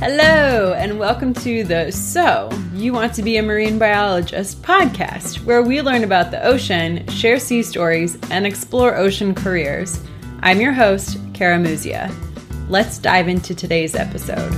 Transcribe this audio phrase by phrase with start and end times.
[0.00, 5.60] Hello, and welcome to the So You Want to Be a Marine Biologist podcast, where
[5.60, 10.02] we learn about the ocean, share sea stories, and explore ocean careers.
[10.40, 12.10] I'm your host, Kara Muzia.
[12.70, 14.50] Let's dive into today's episode.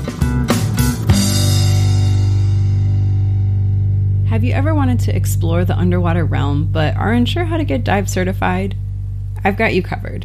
[4.28, 7.82] Have you ever wanted to explore the underwater realm but aren't sure how to get
[7.82, 8.76] dive certified?
[9.42, 10.24] I've got you covered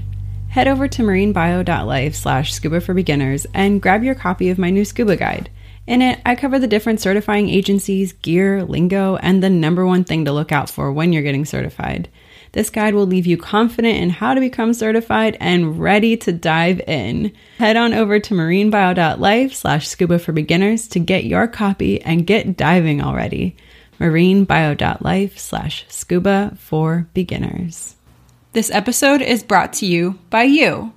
[0.49, 4.85] head over to marinebio.life slash scuba for beginners and grab your copy of my new
[4.85, 5.49] scuba guide.
[5.87, 10.25] In it, I cover the different certifying agencies, gear, lingo, and the number one thing
[10.25, 12.09] to look out for when you're getting certified.
[12.51, 16.81] This guide will leave you confident in how to become certified and ready to dive
[16.87, 17.31] in.
[17.57, 22.57] Head on over to marinebio.life slash scuba for beginners to get your copy and get
[22.57, 23.55] diving already.
[23.99, 27.96] marinebio.life slash scuba for beginners.
[28.53, 30.93] This episode is brought to you by you.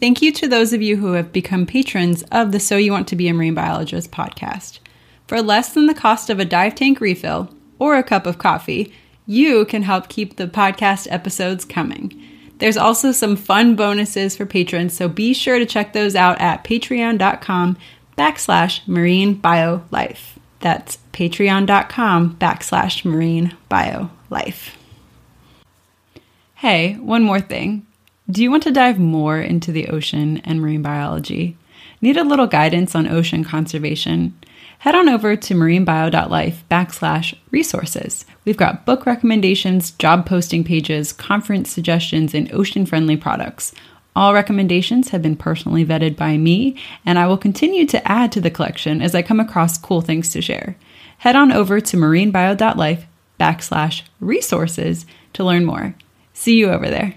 [0.00, 3.08] Thank you to those of you who have become patrons of the So You Want
[3.08, 4.78] to Be a Marine Biologist podcast.
[5.26, 8.92] For less than the cost of a dive tank refill or a cup of coffee,
[9.26, 12.20] you can help keep the podcast episodes coming.
[12.58, 16.64] There's also some fun bonuses for patrons, so be sure to check those out at
[16.64, 17.76] patreon.com
[18.16, 20.38] backslash marine bio life.
[20.60, 24.76] That's patreon.com backslash marine bio life.
[26.62, 27.84] Hey, one more thing.
[28.30, 31.56] Do you want to dive more into the ocean and marine biology?
[32.00, 34.38] Need a little guidance on ocean conservation?
[34.78, 38.24] Head on over to marinebio.life backslash resources.
[38.44, 43.74] We've got book recommendations, job posting pages, conference suggestions, and ocean friendly products.
[44.14, 48.40] All recommendations have been personally vetted by me, and I will continue to add to
[48.40, 50.76] the collection as I come across cool things to share.
[51.18, 53.06] Head on over to marinebio.life
[53.40, 55.96] backslash resources to learn more.
[56.42, 57.14] See you over there.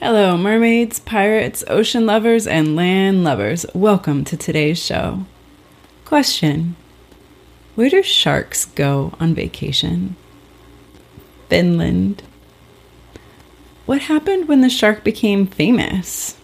[0.00, 3.64] Hello, mermaids, pirates, ocean lovers, and land lovers.
[3.72, 5.26] Welcome to today's show.
[6.04, 6.74] Question
[7.76, 10.16] Where do sharks go on vacation?
[11.48, 12.24] Finland.
[13.86, 16.36] What happened when the shark became famous?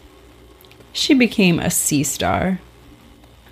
[0.93, 2.61] She became a sea star.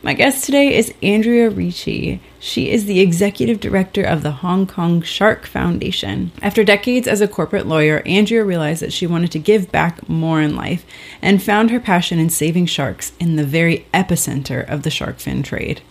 [0.05, 2.21] My guest today is Andrea Ricci.
[2.41, 6.33] She is the executive director of the Hong Kong Shark Foundation.
[6.43, 10.41] After decades as a corporate lawyer, Andrea realized that she wanted to give back more
[10.41, 10.85] in life
[11.23, 15.45] and found her passion in saving sharks in the very epicenter of the shark fin
[15.45, 15.83] trade.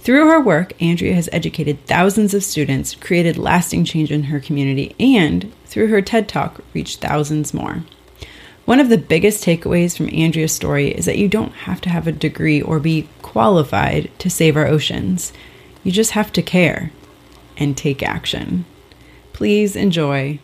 [0.00, 4.96] Through her work, Andrea has educated thousands of students, created lasting change in her community,
[4.98, 7.84] and through her TED Talk, reached thousands more.
[8.64, 12.06] One of the biggest takeaways from Andrea's story is that you don't have to have
[12.06, 15.32] a degree or be qualified to save our oceans.
[15.82, 16.92] You just have to care
[17.56, 18.64] and take action.
[19.32, 20.38] Please enjoy.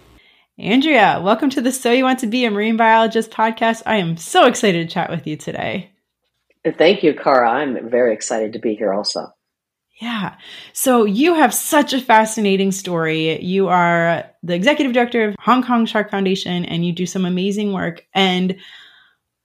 [0.59, 3.83] Andrea, welcome to the So You Want to Be a Marine Biologist podcast.
[3.87, 5.93] I am so excited to chat with you today.
[6.77, 7.49] Thank you, Kara.
[7.49, 9.33] I'm very excited to be here also.
[10.01, 10.37] Yeah.
[10.73, 13.43] So you have such a fascinating story.
[13.43, 17.73] You are the executive director of Hong Kong Shark Foundation and you do some amazing
[17.73, 18.07] work.
[18.15, 18.57] And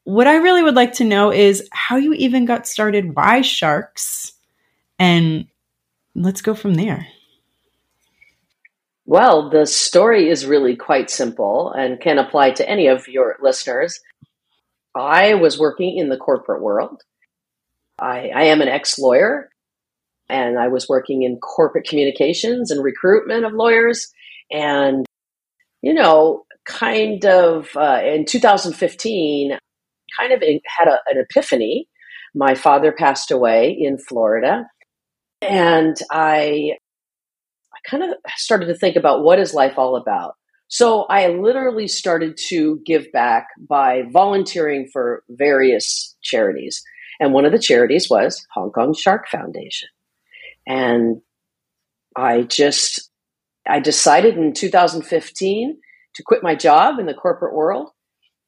[0.03, 4.33] what I really would like to know is how you even got started, why sharks,
[4.99, 5.47] and
[6.13, 7.07] let's go from there.
[9.05, 13.99] Well, the story is really quite simple and can apply to any of your listeners.
[14.95, 17.01] I was working in the corporate world.
[17.97, 19.49] I, I am an ex lawyer
[20.33, 24.11] and I was working in corporate communications and recruitment of lawyers.
[24.51, 25.05] And,
[25.83, 29.57] you know, kind of uh, in 2015,
[30.19, 31.87] kind of had a, an epiphany.
[32.33, 34.65] My father passed away in Florida,
[35.39, 36.71] and I,
[37.71, 40.33] I kind of started to think about what is life all about.
[40.67, 46.81] So I literally started to give back by volunteering for various charities.
[47.19, 49.89] And one of the charities was Hong Kong Shark Foundation.
[50.67, 51.21] And
[52.15, 53.09] I just,
[53.67, 55.77] I decided in 2015
[56.15, 57.89] to quit my job in the corporate world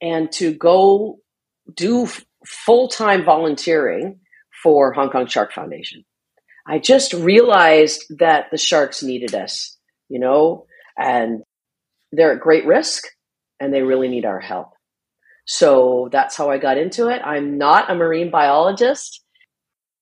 [0.01, 1.19] and to go
[1.75, 2.07] do
[2.45, 4.19] full time volunteering
[4.61, 6.05] for Hong Kong Shark Foundation.
[6.67, 9.78] I just realized that the sharks needed us,
[10.09, 10.66] you know,
[10.97, 11.43] and
[12.11, 13.03] they're at great risk
[13.59, 14.69] and they really need our help.
[15.45, 17.22] So that's how I got into it.
[17.23, 19.22] I'm not a marine biologist.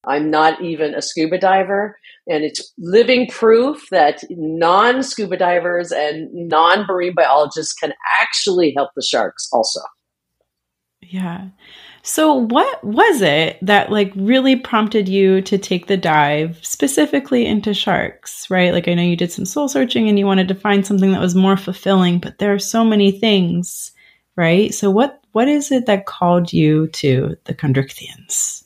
[0.06, 1.98] I'm not even a scuba diver.
[2.28, 8.92] And it's living proof that non scuba divers and non marine biologists can actually help
[8.96, 9.82] the sharks also.
[11.02, 11.50] Yeah.
[12.06, 17.74] So what was it that like really prompted you to take the dive specifically into
[17.74, 18.74] sharks, right?
[18.74, 21.22] Like I know you did some soul searching and you wanted to find something that
[21.22, 23.92] was more fulfilling, but there are so many things,
[24.36, 24.74] right?
[24.74, 28.64] So what what is it that called you to the Chondrichthyans?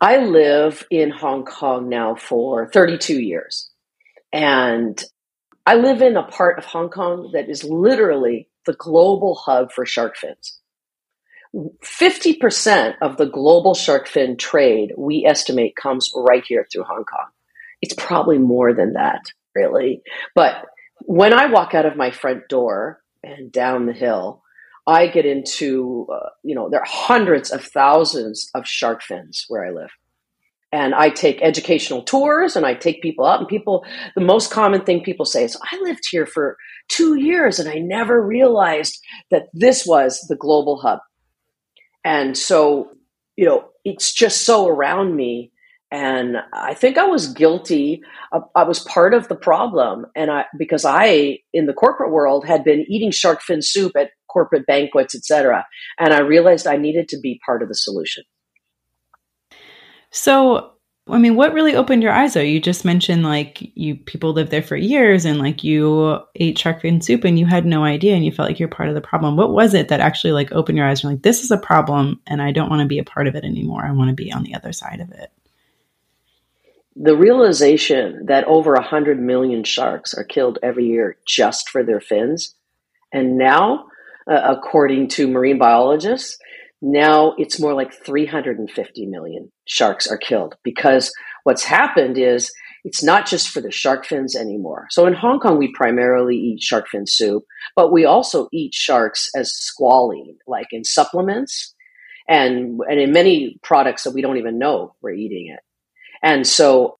[0.00, 3.70] I live in Hong Kong now for 32 years.
[4.32, 5.02] And
[5.64, 9.86] I live in a part of Hong Kong that is literally the global hub for
[9.86, 10.60] shark fins.
[11.82, 17.28] 50% of the global shark fin trade, we estimate, comes right here through Hong Kong.
[17.80, 19.22] It's probably more than that,
[19.54, 20.02] really.
[20.34, 20.66] But
[21.00, 24.42] when I walk out of my front door and down the hill,
[24.86, 29.66] I get into, uh, you know, there are hundreds of thousands of shark fins where
[29.66, 29.90] I live.
[30.72, 33.84] And I take educational tours and I take people out, and people,
[34.14, 36.56] the most common thing people say is, I lived here for
[36.88, 38.98] two years and I never realized
[39.30, 40.98] that this was the global hub.
[42.04, 42.90] And so,
[43.36, 45.52] you know, it's just so around me.
[45.92, 48.02] And I think I was guilty.
[48.54, 50.06] I was part of the problem.
[50.16, 54.10] And I, because I, in the corporate world, had been eating shark fin soup at
[54.28, 55.66] corporate banquets, etc.
[55.98, 58.24] And I realized I needed to be part of the solution.
[60.10, 60.72] So,
[61.08, 62.40] I mean, what really opened your eyes though?
[62.40, 66.80] You just mentioned like you people lived there for years and like you ate shark
[66.80, 69.00] fin soup and you had no idea and you felt like you're part of the
[69.00, 69.36] problem.
[69.36, 72.20] What was it that actually like opened your eyes and like this is a problem
[72.26, 73.84] and I don't want to be a part of it anymore.
[73.84, 75.30] I want to be on the other side of it.
[76.96, 82.00] The realization that over a hundred million sharks are killed every year just for their
[82.00, 82.54] fins,
[83.12, 83.86] and now,
[84.30, 86.36] uh, according to marine biologists,
[86.82, 91.12] now it's more like 350 million sharks are killed because
[91.44, 92.52] what's happened is
[92.84, 94.86] it's not just for the shark fins anymore.
[94.90, 97.44] So in Hong Kong, we primarily eat shark fin soup,
[97.74, 101.74] but we also eat sharks as squalene, like in supplements
[102.28, 105.60] and, and in many products that we don't even know we're eating it.
[106.22, 106.98] And so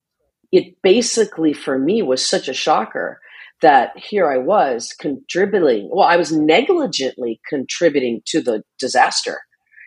[0.51, 3.21] it basically for me was such a shocker
[3.63, 9.39] that here I was contributing, well, I was negligently contributing to the disaster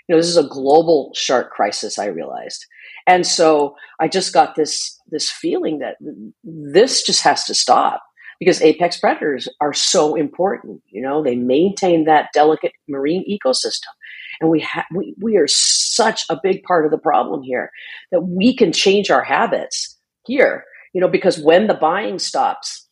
[0.09, 2.65] you know, this is a global shark crisis, I realized.
[3.05, 5.97] And so I just got this this feeling that
[6.43, 8.01] this just has to stop
[8.39, 10.81] because apex predators are so important.
[10.87, 13.93] You know, they maintain that delicate marine ecosystem.
[14.41, 17.71] And we, ha- we, we are such a big part of the problem here
[18.11, 20.63] that we can change our habits here,
[20.93, 22.87] you know, because when the buying stops,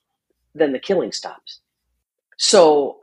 [0.57, 1.59] then the killing stops.
[2.37, 2.99] So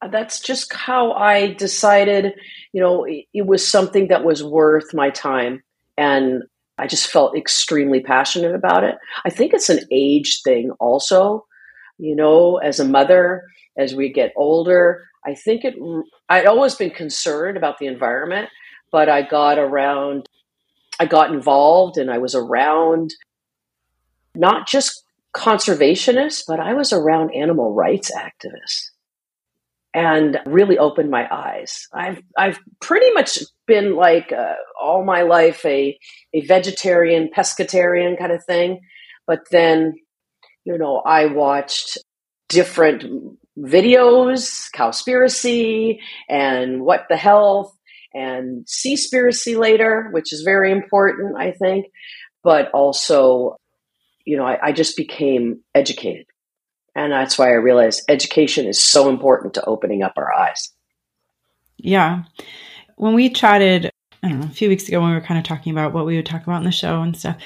[0.00, 2.34] uh, that's just how I decided,
[2.72, 5.62] you know, it, it, was something that was worth my time.
[5.96, 6.44] And
[6.78, 8.96] I just felt extremely passionate about it.
[9.24, 11.46] I think it's an age thing also,
[11.98, 13.44] you know, as a mother,
[13.76, 15.74] as we get older, I think it,
[16.28, 18.48] I'd always been concerned about the environment,
[18.92, 20.28] but I got around,
[21.00, 23.12] I got involved and I was around
[24.34, 25.02] not just
[25.34, 28.90] conservationists, but I was around animal rights activists
[29.94, 31.86] and really opened my eyes.
[31.92, 35.98] I've I've pretty much been like uh, all my life a
[36.34, 38.80] a vegetarian, pescatarian kind of thing,
[39.26, 39.94] but then
[40.64, 41.98] you know I watched
[42.48, 43.04] different
[43.58, 45.98] videos, Cowspiracy,
[46.28, 47.76] and What the Health,
[48.14, 51.86] and Seaspiracy later, which is very important, I think,
[52.42, 53.56] but also,
[54.28, 56.26] you know, I, I just became educated
[56.94, 60.70] and that's why I realized education is so important to opening up our eyes.
[61.76, 62.24] Yeah.
[62.96, 63.90] When we chatted,
[64.22, 66.06] I don't know, a few weeks ago when we were kind of talking about what
[66.06, 67.36] we would talk about in the show and stuff,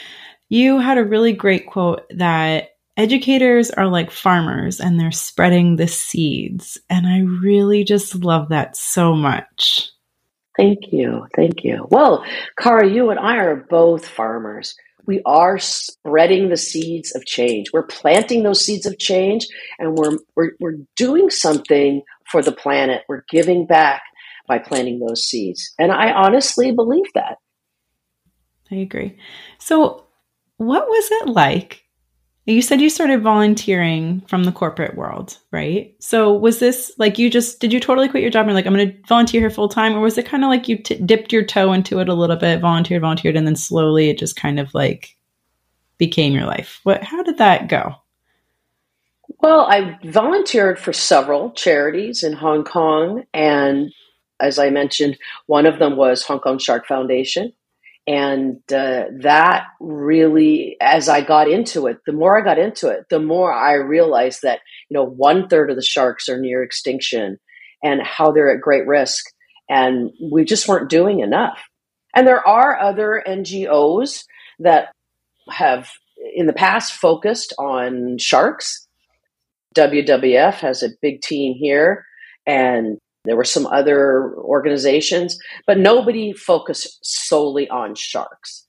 [0.48, 5.86] you had a really great quote that educators are like farmers and they're spreading the
[5.86, 6.78] seeds.
[6.88, 9.90] And I really just love that so much.
[10.56, 11.26] Thank you.
[11.36, 11.86] Thank you.
[11.90, 12.24] Well,
[12.58, 17.66] Kara, you and I are both farmers we are spreading the seeds of change.
[17.73, 19.47] We're planting those seeds of change
[19.78, 23.02] and we're, we're, we're doing something for the planet.
[23.09, 24.02] We're giving back
[24.47, 25.73] by planting those seeds.
[25.78, 27.38] And I honestly believe that.
[28.71, 29.18] I agree.
[29.59, 30.04] So,
[30.56, 31.82] what was it like
[32.44, 35.94] you said you started volunteering from the corporate world, right?
[36.00, 38.75] So was this like you just did you totally quit your job and like I'm
[38.75, 41.32] going to volunteer here full time, or was it kind of like you t- dipped
[41.32, 44.58] your toe into it a little bit, volunteered, volunteered, and then slowly it just kind
[44.58, 45.16] of like
[45.99, 46.80] became your life?
[46.82, 47.04] What?
[47.04, 47.94] How did that go?
[49.38, 53.92] Well, I volunteered for several charities in Hong Kong, and
[54.40, 57.52] as I mentioned, one of them was Hong Kong Shark Foundation.
[58.06, 63.04] And uh, that really, as I got into it, the more I got into it,
[63.11, 67.38] the more I realized that, you know, one third of the sharks are near extinction
[67.82, 69.25] and how they're at great risk.
[69.68, 71.61] And we just weren't doing enough.
[72.14, 74.25] And there are other NGOs
[74.59, 74.92] that
[75.50, 75.90] have
[76.35, 78.87] in the past focused on sharks.
[79.76, 82.04] WWF has a big team here,
[82.47, 88.66] and there were some other organizations, but nobody focused solely on sharks.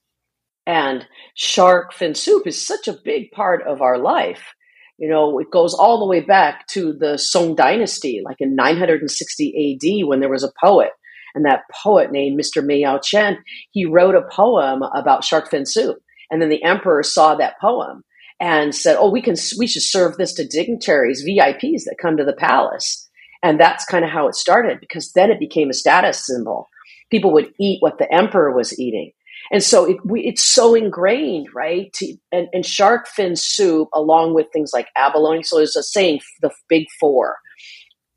[0.66, 4.54] And shark fin soup is such a big part of our life.
[4.96, 9.78] You know, it goes all the way back to the Song Dynasty, like in 960
[9.82, 10.90] AD, when there was a poet.
[11.34, 12.64] And that poet named Mr.
[12.64, 13.38] Mei Yaochen,
[13.72, 15.96] he wrote a poem about shark fin soup.
[16.30, 18.04] And then the emperor saw that poem
[18.40, 22.24] and said, "Oh, we can we should serve this to dignitaries, VIPs that come to
[22.24, 23.03] the palace."
[23.44, 26.70] And that's kind of how it started because then it became a status symbol.
[27.10, 29.12] People would eat what the emperor was eating.
[29.52, 31.92] And so it, we, it's so ingrained, right?
[31.92, 35.42] To, and, and, shark fin soup, along with things like abalone.
[35.42, 37.36] So there's a saying, the big four,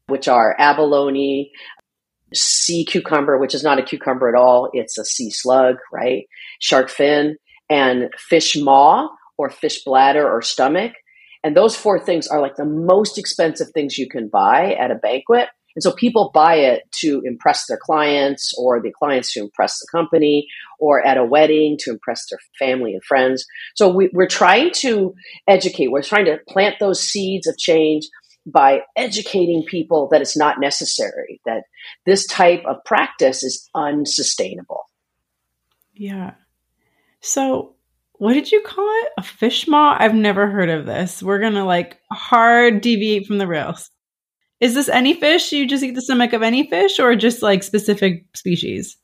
[0.08, 1.52] which are abalone,
[2.34, 4.70] sea cucumber, which is not a cucumber at all.
[4.72, 6.26] It's a sea slug, right?
[6.60, 7.36] Shark fin
[7.70, 10.94] and fish maw or fish bladder or stomach.
[11.48, 14.96] And those four things are like the most expensive things you can buy at a
[14.96, 15.48] banquet.
[15.77, 19.88] And so people buy it to impress their clients or the clients to impress the
[19.89, 20.46] company
[20.77, 23.46] or at a wedding to impress their family and friends.
[23.77, 25.13] So we, are trying to
[25.48, 28.04] educate, we're trying to plant those seeds of change
[28.46, 31.63] by educating people that it's not necessary, that
[32.06, 34.82] this type of practice is unsustainable.
[35.94, 36.34] Yeah.
[37.22, 37.77] So
[38.20, 39.12] what did you call it?
[39.18, 39.96] A fish maw?
[39.98, 41.22] I've never heard of this.
[41.22, 43.90] We're gonna like hard deviate from the rails.
[44.60, 45.52] Is this any fish?
[45.52, 48.98] You just eat the stomach of any fish, or just like specific species?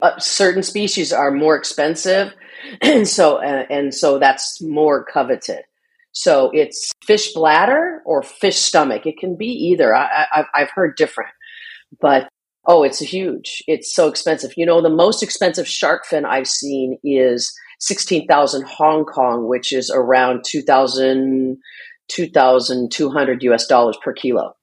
[0.00, 2.32] Uh, certain species are more expensive,
[2.82, 5.62] and so uh, and so that's more coveted.
[6.12, 9.06] So it's fish bladder or fish stomach.
[9.06, 9.94] It can be either.
[9.94, 11.30] I, I, I've heard different,
[12.00, 12.28] but
[12.66, 13.62] oh, it's huge.
[13.66, 14.52] It's so expensive.
[14.56, 19.90] You know, the most expensive shark fin I've seen is 16,000 Hong Kong, which is
[19.90, 21.58] around 2,000,
[22.08, 24.54] 2,200 US dollars per kilo.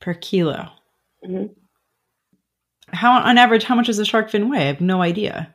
[0.00, 0.68] Per kilo.
[1.24, 1.52] Mm-hmm.
[2.88, 4.58] How, on average, how much does a shark fin weigh?
[4.58, 5.54] I have no idea.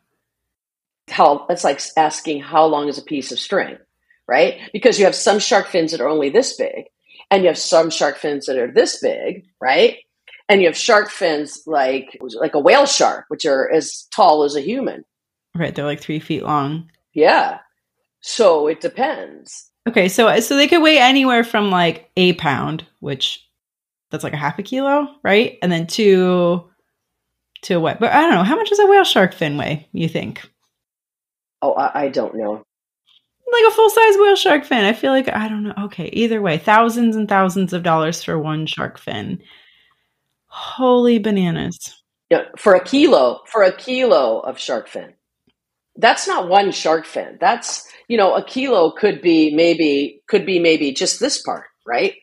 [1.10, 3.78] How, it's like asking how long is a piece of string,
[4.28, 4.60] right?
[4.74, 6.86] Because you have some shark fins that are only this big,
[7.30, 9.98] and you have some shark fins that are this big, right?
[10.50, 14.56] And you have shark fins like like a whale shark, which are as tall as
[14.56, 15.04] a human.
[15.58, 16.90] Right, they're like three feet long.
[17.14, 17.60] Yeah.
[18.22, 19.72] So it depends.
[19.88, 23.48] Okay, so uh, so they could weigh anywhere from like a pound, which
[24.12, 25.58] that's like a half a kilo, right?
[25.62, 26.70] And then to
[27.64, 28.00] to what?
[28.00, 28.44] But I don't know.
[28.44, 29.88] How much does a whale shark fin weigh?
[29.94, 30.48] You think?
[31.62, 32.64] Oh, I, I don't know.
[33.50, 34.84] Like a full size whale shark fin.
[34.84, 35.74] I feel like I don't know.
[35.86, 39.42] Okay, either way, thousands and thousands of dollars for one shark fin.
[40.48, 42.04] Holy bananas!
[42.30, 45.14] Yeah, for a kilo, for a kilo of shark fin
[45.98, 47.38] that's not one shark fin.
[47.40, 52.16] That's, you know, a kilo could be maybe, could be maybe just this part, right?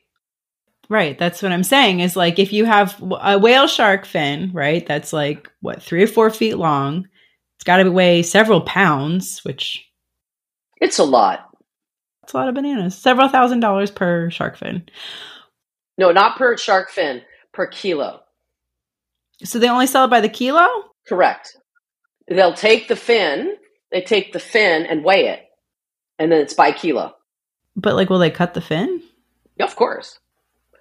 [0.89, 1.19] Right.
[1.19, 4.87] That's what I'm saying is like if you have a whale shark fin, right?
[4.87, 7.09] That's like what, three or four feet long.
[7.57, 9.89] It's got to weigh several pounds, which.
[10.81, 11.49] It's a lot.
[12.25, 12.97] It's a lot of bananas.
[12.97, 14.89] Several thousand dollars per shark fin.
[15.97, 18.21] No, not per shark fin, per kilo.
[19.45, 20.67] So they only sell it by the kilo?
[21.07, 21.57] Correct.
[22.29, 23.57] They'll take the fin
[23.95, 25.41] they take the fin and weigh it,
[26.19, 27.15] and then it's by kilo.
[27.77, 29.01] But like, will they cut the fin?
[29.57, 30.19] Yeah, of course.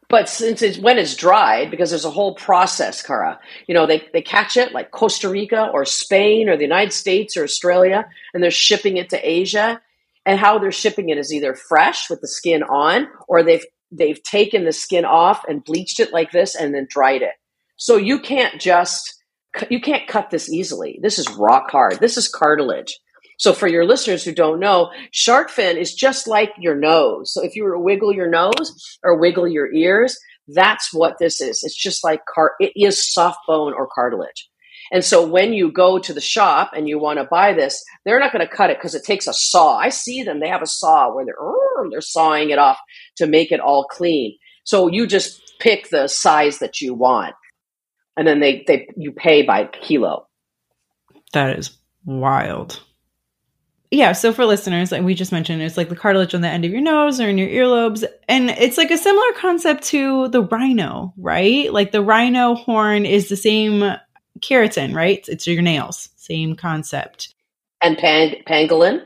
[0.09, 3.39] But since it's when it's dried, because there's a whole process, Kara.
[3.67, 7.37] You know, they, they catch it like Costa Rica or Spain or the United States
[7.37, 9.79] or Australia, and they're shipping it to Asia.
[10.25, 14.21] And how they're shipping it is either fresh with the skin on, or they've they've
[14.23, 17.33] taken the skin off and bleached it like this and then dried it.
[17.75, 19.21] So you can't just
[19.69, 20.99] you can't cut this easily.
[21.01, 21.99] This is rock hard.
[21.99, 22.97] This is cartilage.
[23.43, 27.33] So for your listeners who don't know, shark fin is just like your nose.
[27.33, 31.41] So if you were to wiggle your nose or wiggle your ears, that's what this
[31.41, 31.61] is.
[31.61, 34.49] It's just like car- it is soft bone or cartilage.
[34.93, 38.21] And so when you go to the shop and you want to buy this, they're
[38.21, 39.75] not going to cut it because it takes a saw.
[39.75, 42.79] I see them; they have a saw where they're they're sawing it off
[43.17, 44.37] to make it all clean.
[44.63, 47.35] So you just pick the size that you want,
[48.15, 50.27] and then they they you pay by kilo.
[51.33, 52.79] That is wild
[53.93, 56.65] yeah, so for listeners, like we just mentioned, it's like the cartilage on the end
[56.65, 58.03] of your nose or in your earlobes.
[58.27, 61.71] And it's like a similar concept to the rhino, right?
[61.71, 63.95] Like the rhino horn is the same
[64.39, 65.23] keratin, right?
[65.27, 67.35] It's your nails, same concept.
[67.83, 69.05] And pang- pangolin,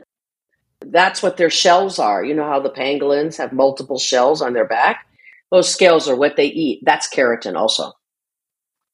[0.80, 2.24] that's what their shells are.
[2.24, 5.06] You know how the pangolins have multiple shells on their back?
[5.50, 6.80] Those scales are what they eat.
[6.86, 7.92] That's keratin also.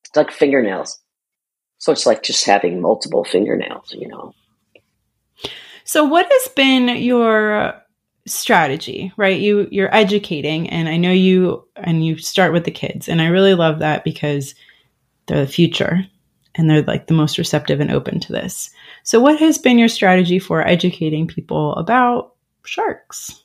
[0.06, 0.98] It's like fingernails.
[1.78, 4.34] So it's like just having multiple fingernails, you know.
[5.84, 7.80] So, what has been your
[8.26, 9.12] strategy?
[9.16, 13.20] Right, you you're educating, and I know you and you start with the kids, and
[13.20, 14.54] I really love that because
[15.26, 16.06] they're the future.
[16.56, 18.70] and they're like the most receptive and open to this.
[19.02, 23.42] So, what has been your strategy for educating people about sharks?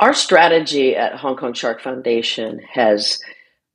[0.00, 3.20] Our strategy at Hong Kong Shark Foundation has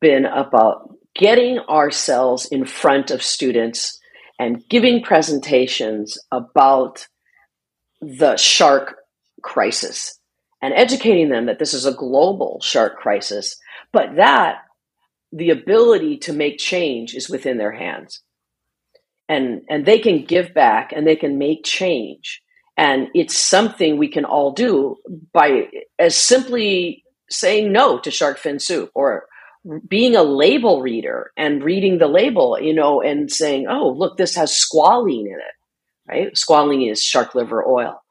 [0.01, 3.99] been about getting ourselves in front of students
[4.37, 7.07] and giving presentations about
[8.01, 8.95] the shark
[9.41, 10.19] crisis
[10.61, 13.55] and educating them that this is a global shark crisis,
[13.91, 14.57] but that
[15.31, 18.21] the ability to make change is within their hands.
[19.27, 22.41] And, and they can give back and they can make change.
[22.75, 24.95] And it's something we can all do
[25.33, 25.67] by
[25.99, 29.25] as simply saying no to shark fin soup or
[29.87, 34.35] being a label reader and reading the label, you know, and saying, oh, look, this
[34.35, 35.55] has squalene in it,
[36.09, 36.33] right?
[36.33, 38.01] Squalene is shark liver oil.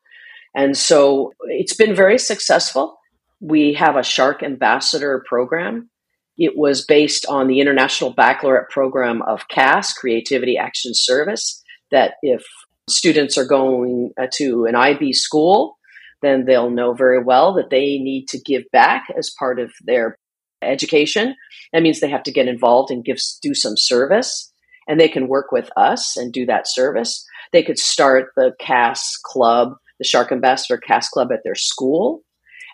[0.55, 2.99] And so it's been very successful.
[3.41, 5.91] We have a shark ambassador program.
[6.37, 12.45] It was based on the International Baccalaureate program of CAS, Creativity Action Service, that if
[12.89, 15.77] students are going uh, to an IB school,
[16.23, 20.17] then they'll know very well that they need to give back as part of their
[20.63, 21.35] education.
[21.73, 24.53] That means they have to get involved and give do some service,
[24.89, 27.25] and they can work with us and do that service.
[27.53, 32.23] They could start the CAS club, the Shark Ambassador CAS club at their school.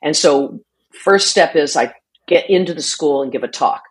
[0.03, 0.61] And so,
[1.03, 1.93] first step is I
[2.29, 3.83] get into the school and give a talk.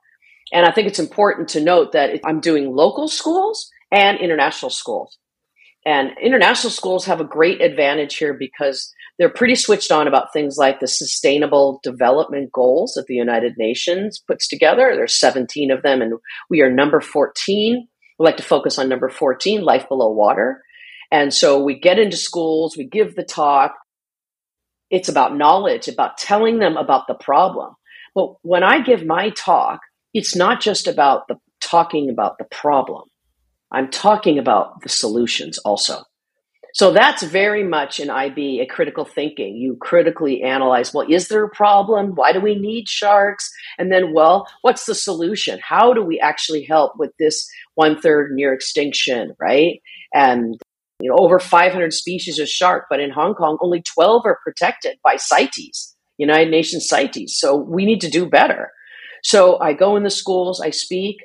[0.52, 5.18] And I think it's important to note that I'm doing local schools and international schools.
[5.86, 10.58] And international schools have a great advantage here because they're pretty switched on about things
[10.58, 14.94] like the sustainable development goals that the United Nations puts together.
[14.96, 16.14] There's 17 of them, and
[16.50, 17.88] we are number 14.
[18.20, 20.63] We like to focus on number 14, life below water.
[21.14, 23.76] And so we get into schools, we give the talk.
[24.90, 27.76] It's about knowledge, about telling them about the problem.
[28.16, 29.80] But when I give my talk,
[30.16, 33.04] it's not just about the talking about the problem.
[33.72, 36.04] I'm talking about the solutions also.
[36.74, 39.56] So that's very much in IB a critical thinking.
[39.56, 42.16] You critically analyze, well, is there a problem?
[42.16, 43.52] Why do we need sharks?
[43.78, 45.60] And then, well, what's the solution?
[45.64, 49.80] How do we actually help with this one third near extinction, right?
[50.16, 50.60] And
[51.04, 55.00] you know, over 500 species of shark, but in Hong Kong, only 12 are protected
[55.04, 57.38] by CITES, United Nations CITES.
[57.38, 58.72] So we need to do better.
[59.22, 61.18] So I go in the schools, I speak,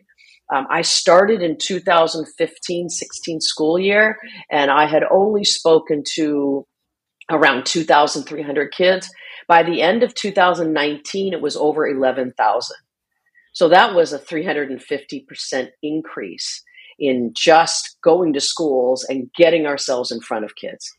[0.53, 4.19] um, I started in 2015 16 school year,
[4.51, 6.67] and I had only spoken to
[7.31, 9.09] around 2,300 kids.
[9.47, 12.77] By the end of 2019, it was over 11,000.
[13.53, 16.65] So that was a 350% increase
[16.99, 20.93] in just going to schools and getting ourselves in front of kids.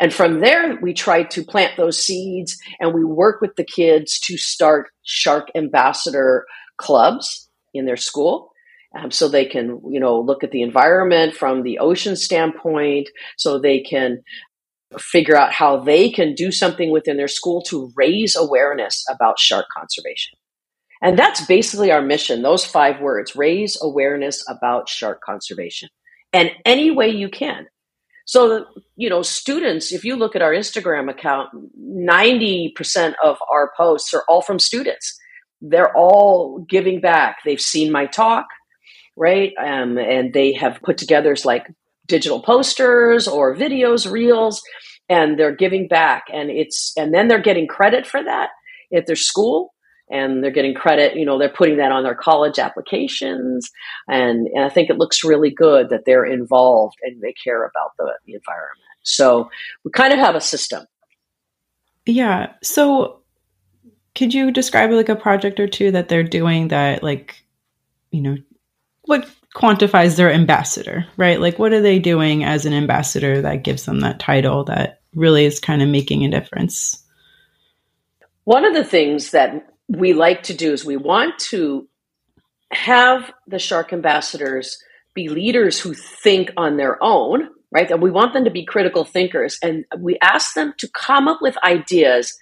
[0.00, 4.20] And from there, we try to plant those seeds and we work with the kids
[4.20, 8.52] to start shark ambassador clubs in their school
[8.96, 13.58] um, so they can you know look at the environment from the ocean standpoint so
[13.58, 14.22] they can
[14.98, 19.66] figure out how they can do something within their school to raise awareness about shark
[19.76, 20.38] conservation
[21.02, 25.88] and that's basically our mission those five words raise awareness about shark conservation
[26.32, 27.66] and any way you can
[28.24, 28.64] so
[28.96, 31.48] you know students if you look at our instagram account
[31.80, 35.18] 90% of our posts are all from students
[35.60, 38.46] they're all giving back they've seen my talk
[39.18, 39.52] right?
[39.58, 41.66] Um, and they have put together like
[42.06, 44.62] digital posters or videos, reels,
[45.08, 46.24] and they're giving back.
[46.32, 48.50] And it's and then they're getting credit for that
[48.94, 49.74] at their school.
[50.10, 53.70] And they're getting credit, you know, they're putting that on their college applications.
[54.08, 57.92] And, and I think it looks really good that they're involved and they care about
[57.98, 58.80] the, the environment.
[59.02, 59.50] So
[59.84, 60.86] we kind of have a system.
[62.06, 62.52] Yeah.
[62.62, 63.20] So
[64.14, 67.44] could you describe like a project or two that they're doing that like
[68.10, 68.36] you know
[69.02, 71.40] what quantifies their ambassador, right?
[71.40, 75.46] Like, what are they doing as an ambassador that gives them that title that really
[75.46, 77.02] is kind of making a difference?
[78.44, 81.88] One of the things that we like to do is we want to
[82.70, 84.78] have the shark ambassadors
[85.14, 87.90] be leaders who think on their own, right?
[87.90, 89.58] And we want them to be critical thinkers.
[89.62, 92.38] And we ask them to come up with ideas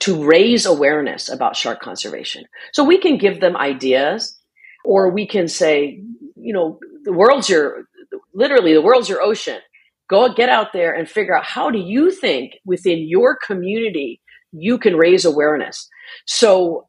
[0.00, 2.44] to raise awareness about shark conservation.
[2.72, 4.38] So we can give them ideas
[4.84, 6.02] or we can say,
[6.34, 7.84] you know, the world's your,
[8.32, 9.60] literally, the world's your ocean.
[10.08, 14.21] Go get out there and figure out how do you think within your community
[14.52, 15.88] you can raise awareness.
[16.26, 16.86] So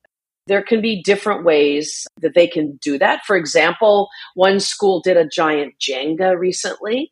[0.47, 3.21] there can be different ways that they can do that.
[3.25, 7.11] For example, one school did a giant Jenga recently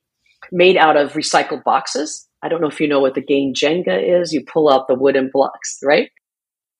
[0.51, 2.27] made out of recycled boxes.
[2.43, 4.33] I don't know if you know what the game Jenga is.
[4.33, 6.09] You pull out the wooden blocks, right?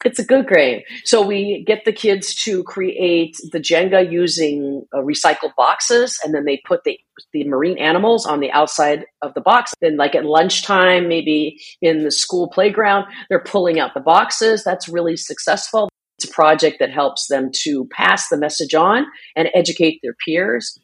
[0.03, 0.81] It's a good game.
[1.03, 6.45] So we get the kids to create the Jenga using uh, recycled boxes, and then
[6.45, 6.99] they put the
[7.33, 9.73] the marine animals on the outside of the box.
[9.79, 14.63] Then, like at lunchtime, maybe in the school playground, they're pulling out the boxes.
[14.63, 15.89] That's really successful.
[16.17, 20.79] It's a project that helps them to pass the message on and educate their peers.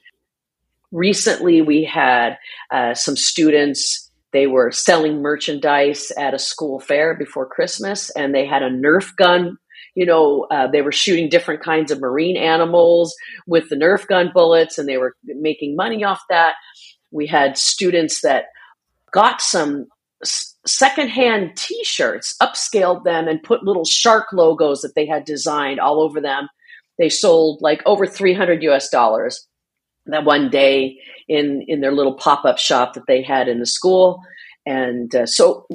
[0.91, 2.38] Recently, we had
[2.71, 4.07] uh, some students
[4.38, 9.15] they were selling merchandise at a school fair before Christmas, and they had a Nerf
[9.15, 9.58] gun.
[9.95, 13.15] You know, uh, they were shooting different kinds of marine animals
[13.47, 16.54] with the Nerf gun bullets, and they were making money off that.
[17.10, 18.45] We had students that
[19.12, 19.88] got some
[20.67, 26.21] secondhand T-shirts, upscaled them, and put little shark logos that they had designed all over
[26.21, 26.47] them.
[27.00, 29.47] They sold like over 300 US dollars
[30.12, 34.22] that one day in in their little pop-up shop that they had in the school.
[34.65, 35.65] And uh, so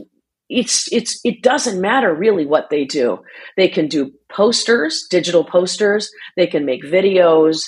[0.48, 3.18] it's it's it doesn't matter really what they do.
[3.56, 6.10] They can do posters digital posters.
[6.36, 7.62] They can make videos.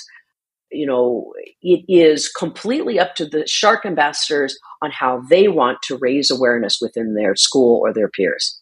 [0.71, 5.97] You know it is completely up to the shark ambassadors on how they want to
[5.97, 8.61] raise awareness within their school or their peers.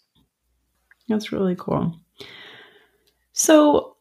[1.10, 2.00] That's really cool.
[3.34, 3.98] So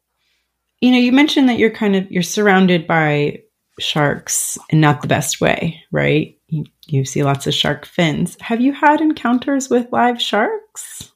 [0.80, 3.42] you know you mentioned that you're kind of you're surrounded by
[3.80, 6.38] sharks in not the best way, right?
[6.48, 8.36] You, you see lots of shark fins.
[8.40, 11.12] Have you had encounters with live sharks?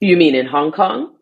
[0.00, 1.14] You mean in Hong Kong?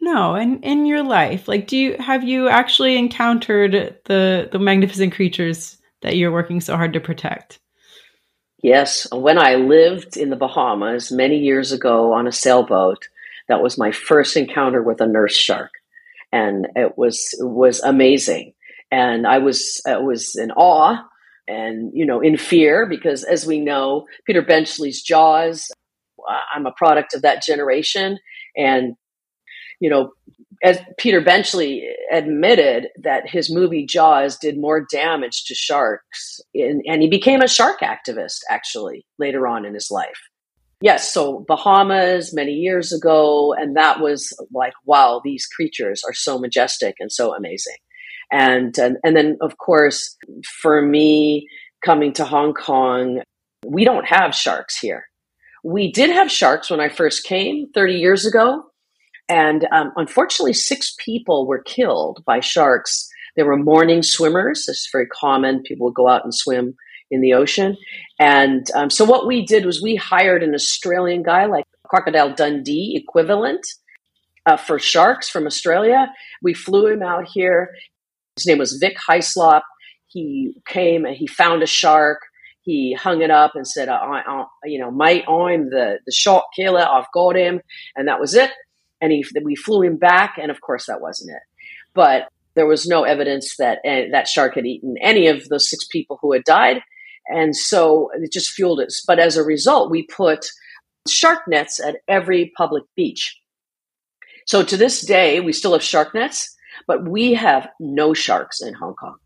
[0.00, 4.58] No, and in, in your life, like, do you have you actually encountered the the
[4.58, 7.58] magnificent creatures that you're working so hard to protect?
[8.62, 13.08] Yes, when I lived in the Bahamas many years ago on a sailboat,
[13.48, 15.72] that was my first encounter with a nurse shark,
[16.30, 18.52] and it was it was amazing
[18.90, 21.02] and I was I was in awe
[21.48, 25.70] and you know in fear because as we know Peter Benchley's Jaws
[26.54, 28.18] I'm a product of that generation.
[28.56, 28.94] And
[29.80, 30.10] you know
[30.64, 37.02] as Peter Benchley admitted that his movie Jaws did more damage to sharks in, and
[37.02, 40.18] he became a shark activist actually later on in his life.
[40.80, 46.38] Yes so Bahamas many years ago and that was like wow these creatures are so
[46.38, 47.76] majestic and so amazing
[48.30, 50.16] and, and, and then, of course,
[50.60, 51.48] for me
[51.84, 53.22] coming to Hong Kong,
[53.64, 55.08] we don't have sharks here.
[55.64, 58.64] We did have sharks when I first came 30 years ago.
[59.28, 63.08] And um, unfortunately, six people were killed by sharks.
[63.36, 64.68] They were morning swimmers.
[64.68, 65.62] It's very common.
[65.62, 66.74] People would go out and swim
[67.10, 67.76] in the ocean.
[68.18, 72.96] And um, so what we did was we hired an Australian guy, like Crocodile Dundee
[72.96, 73.66] equivalent,
[74.46, 76.12] uh, for sharks from Australia.
[76.42, 77.74] We flew him out here.
[78.36, 79.64] His name was Vic Hislop.
[80.06, 82.20] He came and he found a shark.
[82.62, 86.44] He hung it up and said, I, I, you know, mate, I'm the, the shark
[86.54, 86.86] killer.
[86.86, 87.60] I've got him.
[87.94, 88.50] And that was it.
[89.00, 90.36] And he, we flew him back.
[90.40, 91.42] And of course, that wasn't it.
[91.94, 95.86] But there was no evidence that uh, that shark had eaten any of the six
[95.86, 96.80] people who had died.
[97.28, 99.02] And so it just fueled us.
[99.06, 100.46] But as a result, we put
[101.08, 103.38] shark nets at every public beach.
[104.46, 106.55] So to this day, we still have shark nets
[106.86, 109.16] but we have no sharks in Hong Kong.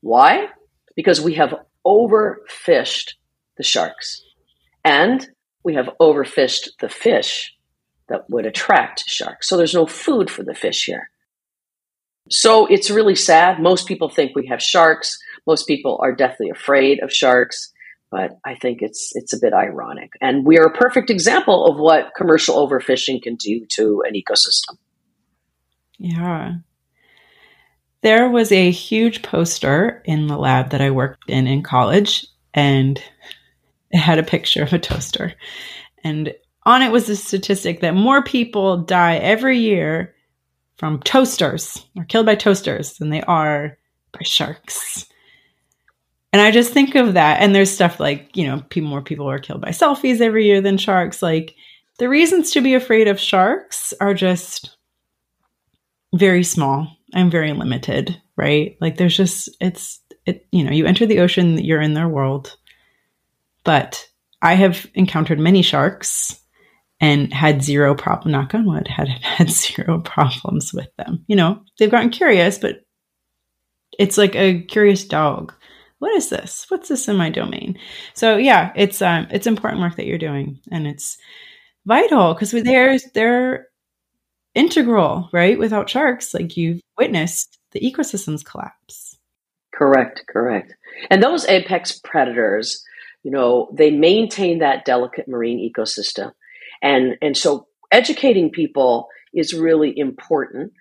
[0.00, 0.48] Why?
[0.96, 1.54] Because we have
[1.86, 3.12] overfished
[3.56, 4.22] the sharks
[4.84, 5.26] and
[5.64, 7.54] we have overfished the fish
[8.08, 9.48] that would attract sharks.
[9.48, 11.10] So there's no food for the fish here.
[12.30, 13.60] So it's really sad.
[13.60, 15.18] Most people think we have sharks.
[15.46, 17.72] Most people are deathly afraid of sharks,
[18.10, 20.12] but I think it's it's a bit ironic.
[20.20, 24.78] And we are a perfect example of what commercial overfishing can do to an ecosystem.
[25.98, 26.54] Yeah.
[28.02, 33.02] There was a huge poster in the lab that I worked in in college, and
[33.90, 35.34] it had a picture of a toaster.
[36.02, 36.34] And
[36.64, 40.14] on it was a statistic that more people die every year
[40.76, 43.76] from toasters or killed by toasters than they are
[44.12, 45.06] by sharks.
[46.32, 47.40] And I just think of that.
[47.40, 50.78] And there's stuff like, you know, more people are killed by selfies every year than
[50.78, 51.22] sharks.
[51.22, 51.54] Like
[51.98, 54.76] the reasons to be afraid of sharks are just
[56.14, 56.96] very small.
[57.14, 58.76] I'm very limited, right?
[58.80, 62.56] Like there's just it's it you know, you enter the ocean, you're in their world.
[63.64, 64.06] But
[64.42, 66.40] I have encountered many sharks
[67.00, 71.24] and had zero problem knock on wood, had had zero problems with them.
[71.26, 72.80] You know, they've gotten curious, but
[73.98, 75.52] it's like a curious dog.
[75.98, 76.64] What is this?
[76.68, 77.78] What's this in my domain?
[78.14, 81.18] So yeah, it's um it's important work that you're doing and it's
[81.86, 83.66] vital because they're they're
[84.54, 85.58] integral, right?
[85.58, 89.16] Without sharks, like you've witnessed the ecosystems collapse.
[89.74, 90.74] Correct, correct.
[91.10, 92.84] And those apex predators,
[93.22, 96.32] you know, they maintain that delicate marine ecosystem.
[96.82, 100.72] And and so educating people is really important.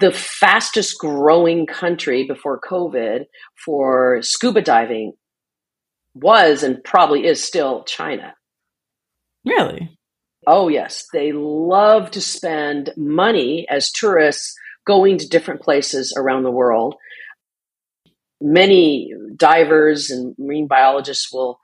[0.00, 3.26] The fastest growing country before COVID
[3.64, 5.12] for scuba diving
[6.14, 8.34] was and probably is still China.
[9.44, 9.96] Really?
[10.46, 11.06] Oh, yes.
[11.12, 14.54] They love to spend money as tourists
[14.86, 16.94] going to different places around the world.
[18.40, 21.60] Many divers and marine biologists will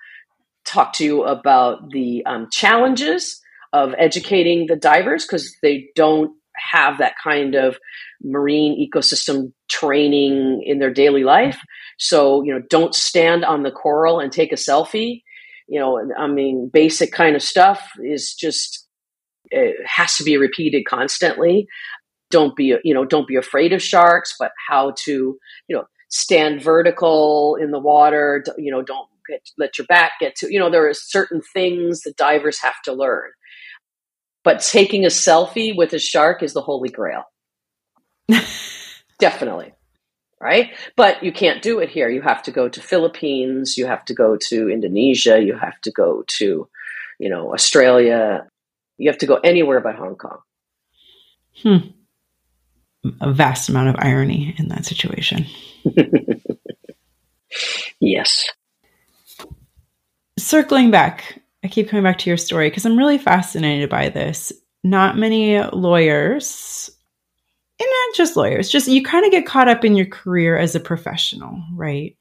[0.66, 3.40] talk to you about the um, challenges
[3.72, 7.78] of educating the divers because they don't have that kind of
[8.22, 11.60] marine ecosystem training in their daily life.
[11.98, 15.22] So, you know, don't stand on the coral and take a selfie.
[15.68, 18.86] You know, I mean, basic kind of stuff is just,
[19.50, 21.66] it has to be repeated constantly.
[22.30, 26.62] Don't be, you know, don't be afraid of sharks, but how to, you know, stand
[26.62, 28.44] vertical in the water.
[28.58, 32.02] You know, don't get, let your back get to, you know, there are certain things
[32.02, 33.30] that divers have to learn.
[34.44, 37.24] But taking a selfie with a shark is the holy grail.
[39.18, 39.72] Definitely.
[40.40, 40.76] Right?
[40.96, 42.10] But you can't do it here.
[42.10, 45.90] You have to go to Philippines, you have to go to Indonesia, you have to
[45.90, 46.68] go to,
[47.18, 48.46] you know, Australia.
[48.98, 50.38] You have to go anywhere but Hong Kong.
[51.62, 53.10] Hmm.
[53.20, 55.46] A vast amount of irony in that situation.
[58.00, 58.48] yes.
[60.38, 64.52] Circling back, I keep coming back to your story because I'm really fascinated by this.
[64.84, 66.90] Not many lawyers
[67.78, 70.74] and not just lawyers, just you kind of get caught up in your career as
[70.74, 72.16] a professional, right?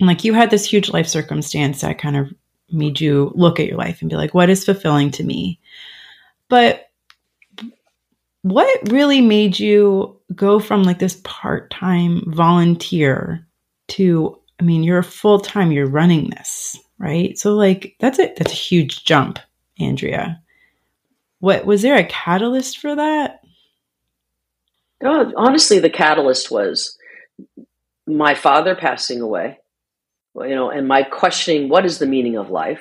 [0.00, 2.32] Like you had this huge life circumstance that kind of
[2.70, 5.60] made you look at your life and be like, what is fulfilling to me?
[6.48, 6.90] But
[8.42, 13.44] what really made you go from like this part time volunteer
[13.88, 17.36] to, I mean, you're full time, you're running this, right?
[17.36, 18.36] So like that's it.
[18.36, 19.40] That's a huge jump,
[19.80, 20.40] Andrea.
[21.40, 23.40] What was there a catalyst for that?
[25.04, 26.96] Oh, honestly, the catalyst was
[28.06, 29.58] my father passing away,
[30.34, 32.80] you know, and my questioning what is the meaning of life.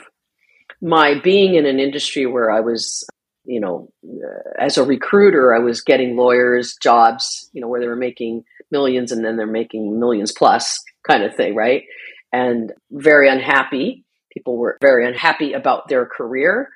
[0.82, 3.06] My being in an industry where I was,
[3.43, 7.88] you know, uh, as a recruiter, I was getting lawyers jobs, you know, where they
[7.88, 11.84] were making millions and then they're making millions plus kind of thing, right?
[12.32, 14.04] And very unhappy.
[14.32, 16.69] People were very unhappy about their career.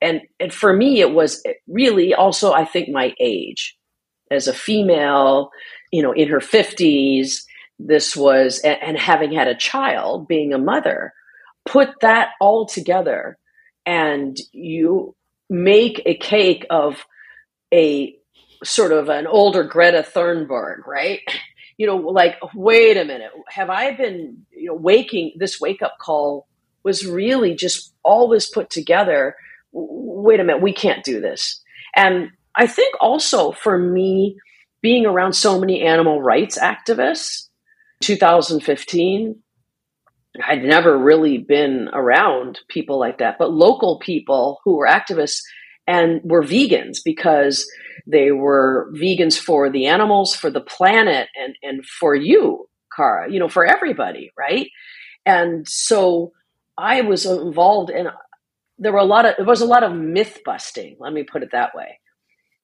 [0.00, 3.76] And, and for me, it was really also, I think, my age
[4.32, 5.50] as a female,
[5.92, 7.44] you know, in her 50s,
[7.78, 11.12] this was, and, having had a child, being a mother,
[11.64, 13.38] put that all together
[13.84, 15.14] and you
[15.50, 17.04] make a cake of
[17.72, 18.16] a
[18.64, 21.20] sort of an older Greta Thunberg, right?
[21.78, 25.96] You know, like, wait a minute, have I been, you know, waking, this wake up
[25.98, 26.46] call
[26.84, 29.34] was really just all this put together.
[29.72, 31.60] Wait a minute, we can't do this.
[31.96, 34.36] And I think also for me,
[34.82, 37.48] being around so many animal rights activists,
[38.02, 39.36] 2015,
[40.44, 45.40] I'd never really been around people like that, but local people who were activists
[45.86, 47.66] and were vegans because
[48.06, 53.38] they were vegans for the animals, for the planet, and, and for you, Kara, you
[53.38, 54.68] know, for everybody, right?
[55.24, 56.32] And so
[56.76, 58.08] I was involved in
[58.78, 61.42] there were a lot of there was a lot of myth busting, let me put
[61.42, 61.98] it that way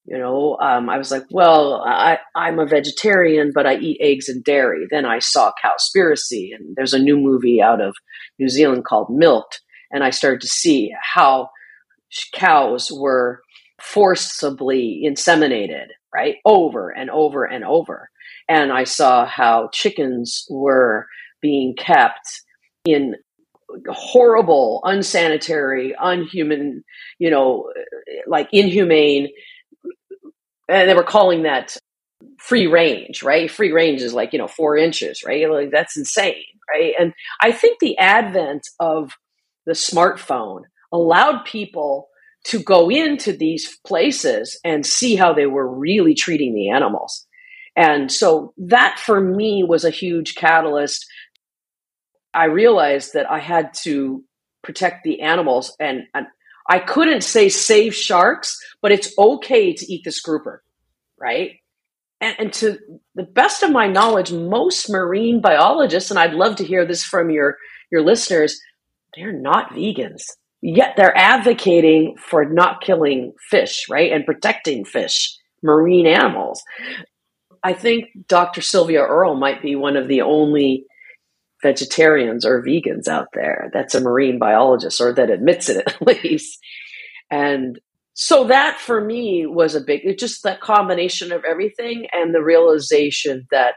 [0.08, 4.28] you know um, i was like well I, i'm a vegetarian but i eat eggs
[4.28, 4.86] and dairy.
[4.90, 7.94] Then i saw cowspiracy and there's a new movie out of
[8.38, 11.50] new zealand called milked and i started to see how
[12.34, 13.42] cows were
[13.80, 18.10] forcibly inseminated right over and over and over.
[18.48, 21.06] And i saw how chickens were
[21.40, 22.26] being kept
[22.84, 23.14] in
[23.90, 26.82] horrible unsanitary unhuman
[27.18, 27.70] you know
[28.26, 29.28] like inhumane
[30.68, 31.76] and they were calling that
[32.38, 33.50] free range, right?
[33.50, 35.50] Free range is like, you know, four inches, right?
[35.50, 36.94] Like that's insane, right?
[36.98, 39.12] And I think the advent of
[39.66, 42.08] the smartphone allowed people
[42.44, 47.26] to go into these places and see how they were really treating the animals.
[47.76, 51.04] And so that for me was a huge catalyst.
[52.34, 54.24] I realized that I had to
[54.62, 56.26] protect the animals and, and
[56.68, 60.62] I couldn't say save sharks, but it's okay to eat this grouper,
[61.18, 61.52] right?
[62.20, 62.78] And, and, to
[63.14, 67.30] the best of my knowledge, most marine biologists, and I'd love to hear this from
[67.30, 67.56] your,
[67.92, 68.60] your listeners,
[69.14, 70.22] they're not vegans.
[70.60, 74.10] Yet they're advocating for not killing fish, right?
[74.12, 76.62] And protecting fish, marine animals.
[77.62, 78.60] I think Dr.
[78.60, 80.86] Sylvia Earle might be one of the only
[81.62, 86.58] vegetarians or vegans out there that's a marine biologist or that admits it at least.
[87.30, 87.78] And
[88.14, 92.42] so that for me was a big it just that combination of everything and the
[92.42, 93.74] realization that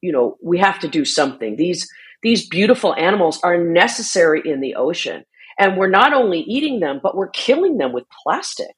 [0.00, 1.56] you know we have to do something.
[1.56, 1.88] These
[2.22, 5.24] these beautiful animals are necessary in the ocean.
[5.58, 8.74] And we're not only eating them but we're killing them with plastic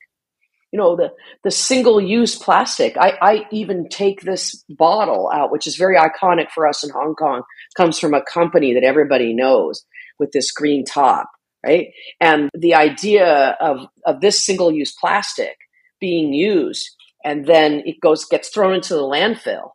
[0.73, 1.13] you know the
[1.45, 2.97] the single use plastic.
[2.97, 7.15] I, I even take this bottle out which is very iconic for us in hong
[7.15, 7.43] kong.
[7.77, 9.85] Comes from a company that everybody knows
[10.19, 11.29] with this green top
[11.65, 11.89] right?
[12.21, 15.57] And the idea of of this single use plastic
[16.01, 16.89] being used
[17.25, 19.71] and then it goes gets thrown into the landfill.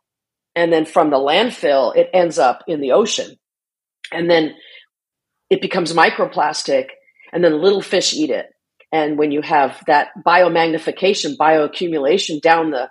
[0.56, 3.36] And then from the landfill it ends up in the ocean.
[4.12, 4.54] And then
[5.50, 6.86] it becomes microplastic
[7.32, 8.46] and then little fish eat it
[8.94, 12.88] and when you have that biomagnification, bioaccumulation down the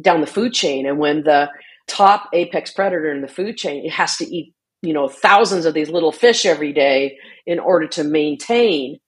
[0.00, 1.50] down the food chain, and when the
[1.88, 5.74] top apex predator in the food chain it has to eat you know thousands of
[5.74, 9.00] these little fish every day in order to maintain.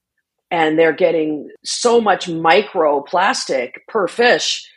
[0.50, 4.68] And they're getting so much microplastic per fish.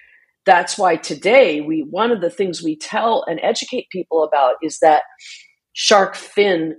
[0.45, 4.77] That's why today we one of the things we tell and educate people about is
[4.79, 5.01] that
[5.73, 6.75] shark fin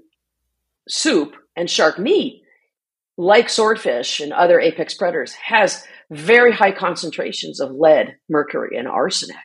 [0.88, 2.44] soup and shark meat
[3.16, 9.36] like swordfish and other apex predators, has very high concentrations of lead, mercury, and arsenic.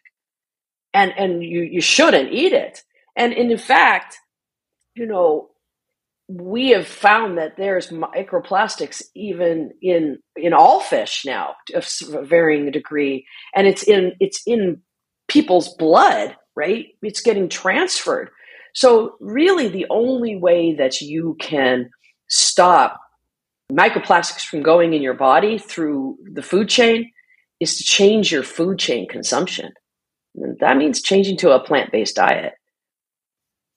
[0.93, 2.81] And, and you, you shouldn't eat it.
[3.15, 4.17] And, in fact,
[4.95, 5.51] you know,
[6.39, 11.85] we have found that there's microplastics even in in all fish now of
[12.25, 14.81] varying degree and it's in it's in
[15.27, 18.29] people's blood right it's getting transferred
[18.73, 21.89] so really the only way that you can
[22.29, 23.00] stop
[23.71, 27.11] microplastics from going in your body through the food chain
[27.59, 29.71] is to change your food chain consumption.
[30.35, 32.53] And that means changing to a plant based diet.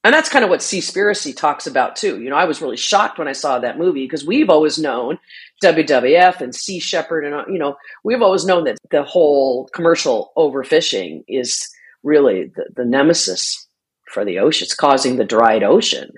[0.05, 2.21] And that's kind of what Seaspiracy talks about too.
[2.21, 5.19] You know, I was really shocked when I saw that movie because we've always known
[5.63, 10.33] WWF and Sea Shepherd, and uh, you know, we've always known that the whole commercial
[10.37, 11.67] overfishing is
[12.03, 13.67] really the, the nemesis
[14.11, 14.67] for the ocean.
[14.67, 16.11] It's causing the dried ocean,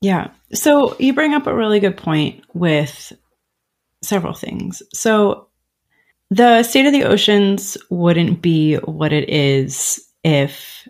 [0.00, 0.30] yeah.
[0.52, 3.12] So you bring up a really good point with
[4.02, 4.82] several things.
[4.92, 5.48] So
[6.30, 10.86] the state of the oceans wouldn't be what it is if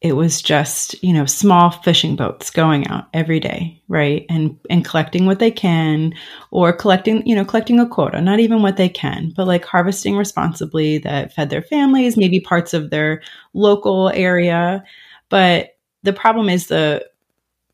[0.00, 4.24] it was just, you know, small fishing boats going out every day, right?
[4.30, 6.14] And and collecting what they can
[6.50, 10.16] or collecting, you know, collecting a quota, not even what they can, but like harvesting
[10.16, 14.82] responsibly that fed their families, maybe parts of their local area.
[15.28, 17.06] But the problem is the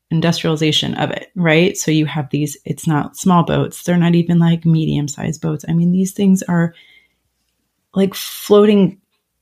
[0.09, 1.75] industrialization of it, right?
[1.77, 5.65] So you have these, it's not small boats, they're not even like medium sized boats.
[5.67, 6.73] I mean, these things are
[7.93, 9.01] like floating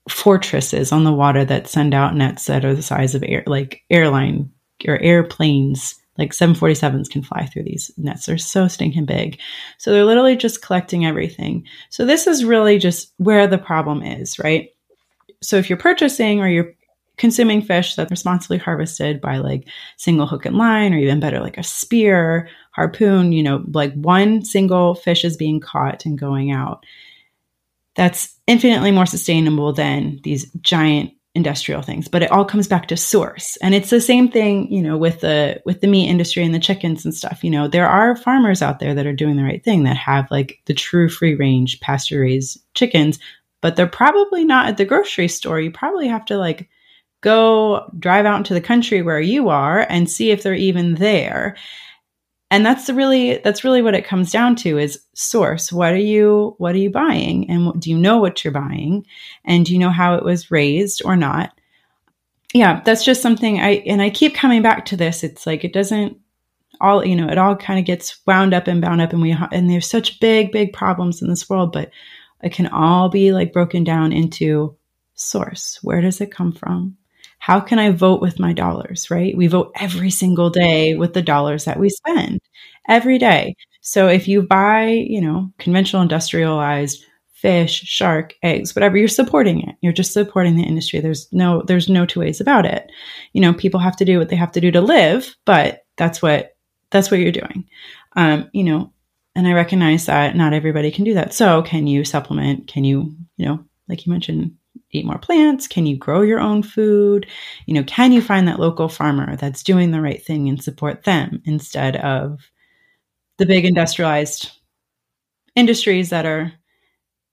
[0.10, 3.84] fortresses on the water that send out nets that are the size of air, like
[3.90, 4.52] airline
[4.88, 5.96] or airplanes.
[6.18, 8.26] Like 747s can fly through these nets.
[8.26, 9.38] They're so stinking big.
[9.78, 11.68] So they're literally just collecting everything.
[11.90, 14.70] So this is really just where the problem is, right?
[15.42, 16.74] So if you're purchasing or you're
[17.18, 21.58] consuming fish that's responsibly harvested by like single hook and line or even better like
[21.58, 26.86] a spear harpoon you know like one single fish is being caught and going out.
[27.96, 32.96] That's infinitely more sustainable than these giant industrial things but it all comes back to
[32.96, 33.58] source.
[33.62, 36.60] And it's the same thing you know with the with the meat industry and the
[36.60, 37.44] chickens and stuff.
[37.44, 40.30] You know there are farmers out there that are doing the right thing that have
[40.32, 43.20] like the true free range pasture raised chickens
[43.66, 45.60] but they're probably not at the grocery store.
[45.60, 46.70] You probably have to like
[47.26, 51.58] go drive out into the country where you are and see if they're even there.
[52.52, 55.74] And that's really that's really what it comes down to is source.
[55.74, 57.50] What are you what are you buying?
[57.50, 59.08] And do you know what you're buying?
[59.44, 61.52] And do you know how it was raised or not?
[62.54, 65.24] Yeah that's just something i and i keep coming back to this.
[65.24, 66.18] It's like it doesn't
[66.80, 69.36] all you know it all kind of gets wound up and bound up and we
[69.52, 71.90] and there's such big big problems in this world but
[72.44, 74.78] it can all be like broken down into
[75.16, 75.80] source.
[75.82, 76.98] Where does it come from
[77.46, 79.38] how can I vote with my dollars, right?
[79.38, 82.42] We vote every single day with the dollars that we spend
[82.90, 83.56] every day.
[83.82, 89.76] So if you buy, you know, conventional industrialized fish, shark, eggs, whatever, you're supporting it.
[89.82, 91.02] You're just supporting the industry.
[91.02, 92.92] There's no there's no two ways about it.
[93.34, 96.24] You know, people have to do what they have to do to live, but that's
[96.24, 96.58] what
[96.90, 97.70] that's what you're doing.
[98.16, 98.92] Um, you know,
[99.36, 101.32] and I recognize that not everybody can do that.
[101.32, 102.66] So, can you supplement?
[102.68, 104.56] Can you, you know, like you mentioned,
[104.96, 105.68] eat more plants?
[105.68, 107.28] Can you grow your own food?
[107.66, 111.04] You know, can you find that local farmer that's doing the right thing and support
[111.04, 112.50] them instead of
[113.38, 114.52] the big industrialized
[115.56, 116.54] industries that are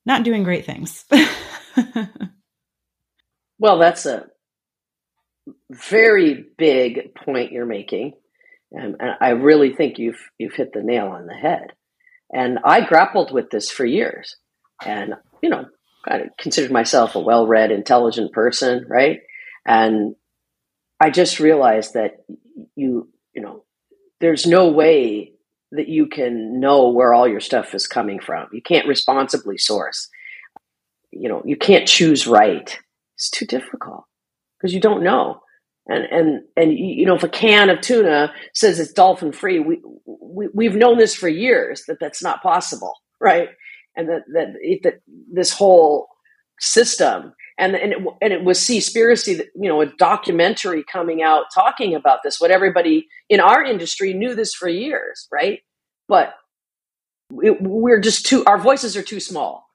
[0.07, 1.05] not doing great things?
[3.59, 4.27] well, that's a
[5.71, 8.15] very big point you're making.
[8.71, 11.73] And I really think you've you've hit the nail on the head.
[12.33, 14.37] And I grappled with this for years.
[14.85, 15.67] And, you know,
[16.07, 19.21] I considered myself a well read, intelligent person, right?
[19.67, 20.17] And
[21.01, 22.25] I just realized that
[22.77, 23.65] you, you know,
[24.21, 25.33] there's no way
[25.73, 28.49] that you can know where all your stuff is coming from.
[28.53, 30.09] You can't responsibly source.
[31.11, 32.79] You know, you can't choose right.
[33.17, 34.05] It's too difficult
[34.59, 35.41] because you don't know.
[35.89, 39.81] And and and you know, if a can of tuna says it's dolphin free, we,
[40.07, 43.49] we we've known this for years that that's not possible, right?
[43.97, 45.01] And that that, it, that
[45.33, 46.09] this whole
[46.61, 51.95] system and and it, and it was Seaspiracy, you know, a documentary coming out talking
[51.95, 52.41] about this.
[52.41, 55.61] What everybody in our industry knew this for years, right?
[56.09, 56.35] But
[57.43, 58.45] it, we're just too.
[58.47, 59.67] Our voices are too small.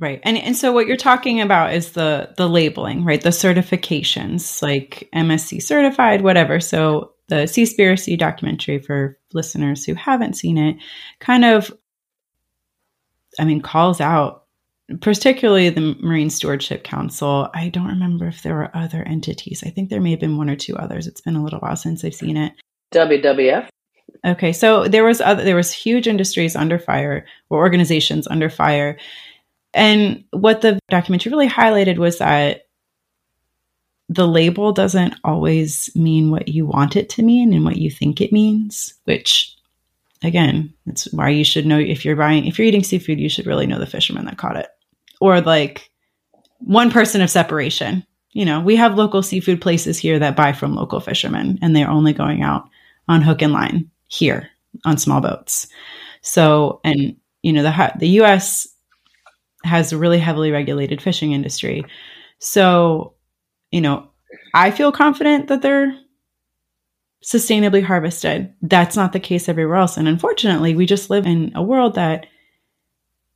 [0.00, 0.20] Right.
[0.22, 3.20] And and so what you're talking about is the the labeling, right?
[3.20, 6.60] The certifications, like MSC certified, whatever.
[6.60, 10.76] So the Seaspiracy documentary for listeners who haven't seen it
[11.18, 11.72] kind of
[13.38, 14.44] I mean calls out
[15.00, 17.50] particularly the Marine Stewardship Council.
[17.54, 19.62] I don't remember if there were other entities.
[19.64, 21.06] I think there may have been one or two others.
[21.06, 22.54] It's been a little while since I've seen it.
[22.92, 23.68] WWF.
[24.24, 28.96] Okay, so there was other, there was huge industries under fire or organizations under fire
[29.74, 32.62] and what the documentary really highlighted was that
[34.08, 38.20] the label doesn't always mean what you want it to mean and what you think
[38.20, 39.54] it means, which
[40.22, 43.46] again, it's why you should know if you're buying if you're eating seafood, you should
[43.46, 44.68] really know the fisherman that caught it.
[45.20, 45.90] Or like
[46.58, 48.04] one person of separation.
[48.32, 51.90] You know, we have local seafood places here that buy from local fishermen and they're
[51.90, 52.68] only going out
[53.08, 54.48] on hook and line here
[54.84, 55.66] on small boats.
[56.20, 58.68] So, and you know, the the US
[59.64, 61.84] has a really heavily regulated fishing industry.
[62.38, 63.14] So,
[63.70, 64.08] you know,
[64.54, 65.98] I feel confident that they're
[67.24, 68.52] sustainably harvested.
[68.62, 69.96] That's not the case everywhere else.
[69.96, 72.26] And unfortunately, we just live in a world that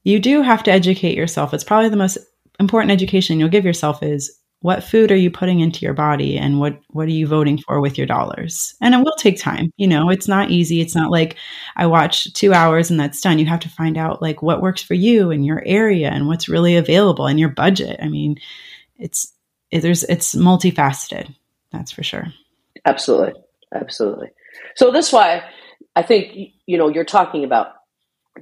[0.04, 1.54] you do have to educate yourself.
[1.54, 2.18] It's probably the most
[2.60, 6.58] important education you'll give yourself is what food are you putting into your body and
[6.58, 9.86] what what are you voting for with your dollars and it will take time you
[9.86, 11.36] know it's not easy it's not like
[11.76, 14.82] i watch two hours and that's done you have to find out like what works
[14.82, 18.36] for you and your area and what's really available in your budget i mean
[18.98, 19.32] it's
[19.70, 21.34] it, there's it's multifaceted
[21.72, 22.32] that's for sure
[22.84, 23.32] absolutely
[23.74, 24.28] absolutely
[24.76, 25.42] so that's why
[25.96, 27.68] i think you know you're talking about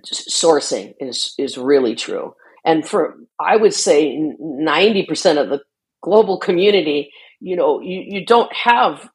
[0.07, 5.61] sourcing is is really true and for i would say 90% of the
[6.01, 9.09] global community, you know, you, you don't have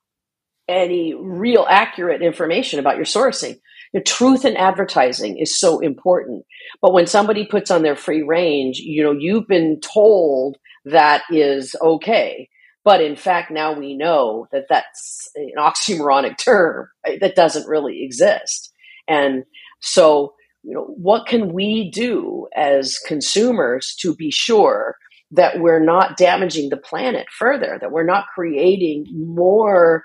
[0.67, 3.59] any real accurate information about your sourcing.
[3.93, 6.45] The truth in advertising is so important.
[6.81, 11.75] But when somebody puts on their free range, you know, you've been told that is
[11.81, 12.49] okay.
[12.85, 17.19] But in fact, now we know that that's an oxymoronic term right?
[17.19, 18.71] that doesn't really exist.
[19.07, 19.43] And
[19.81, 20.33] so,
[20.63, 24.95] you know, what can we do as consumers to be sure
[25.31, 30.03] that we're not damaging the planet further, that we're not creating more,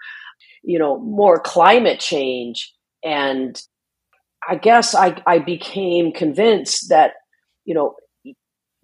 [0.62, 2.72] you know, more climate change.
[3.04, 3.60] And
[4.48, 7.12] I guess I, I became convinced that,
[7.64, 7.94] you know,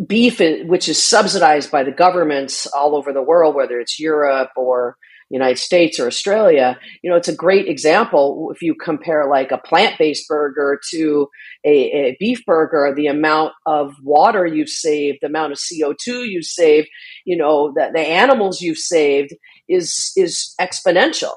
[0.04, 4.96] beef, which is subsidized by the governments all over the world, whether it's Europe or
[5.30, 9.58] United States or Australia, you know, it's a great example if you compare like a
[9.58, 11.28] plant based burger to
[11.64, 16.44] a, a, beef burger, the amount of water you've saved, the amount of CO2 you've
[16.44, 16.88] saved,
[17.24, 19.34] you know, the, the animals you've saved
[19.68, 21.34] is, is exponential.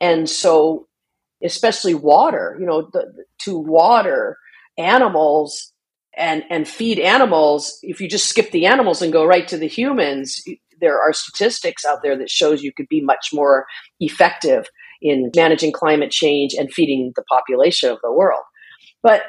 [0.00, 0.86] And so,
[1.42, 3.06] especially water, you know, the,
[3.44, 4.36] to water
[4.76, 5.72] animals
[6.16, 9.68] and, and feed animals, if you just skip the animals and go right to the
[9.68, 10.42] humans,
[10.80, 13.66] there are statistics out there that shows you could be much more
[14.00, 14.66] effective
[15.02, 18.42] in managing climate change and feeding the population of the world.
[19.02, 19.22] But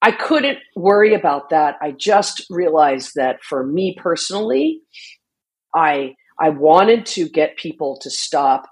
[0.00, 1.76] I couldn't worry about that.
[1.82, 4.80] I just realized that for me personally,
[5.74, 8.66] I I wanted to get people to stop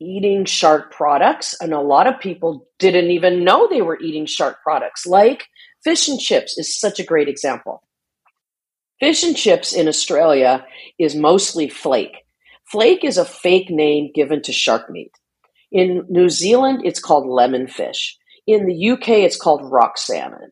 [0.00, 4.58] eating shark products and a lot of people didn't even know they were eating shark
[4.62, 5.46] products like
[5.86, 7.82] fish and chips is such a great example
[8.98, 10.64] Fish and chips in Australia
[10.98, 12.24] is mostly flake.
[12.64, 15.12] Flake is a fake name given to shark meat.
[15.70, 18.16] In New Zealand, it's called lemon fish.
[18.46, 20.50] In the UK, it's called rock salmon.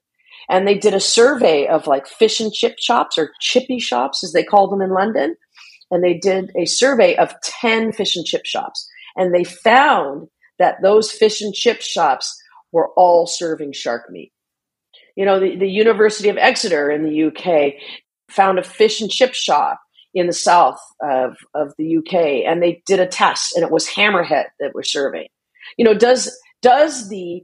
[0.51, 4.32] And they did a survey of like fish and chip shops or chippy shops, as
[4.32, 5.37] they call them in London.
[5.91, 8.87] And they did a survey of 10 fish and chip shops.
[9.16, 10.28] And they found
[10.59, 12.39] that those fish and chip shops
[12.72, 14.34] were all serving shark meat.
[15.16, 17.74] You know, the, the University of Exeter in the UK
[18.28, 19.80] found a fish and chip shop
[20.12, 23.88] in the south of, of the UK and they did a test and it was
[23.88, 25.26] hammerhead that was serving.
[25.76, 27.42] You know, does does the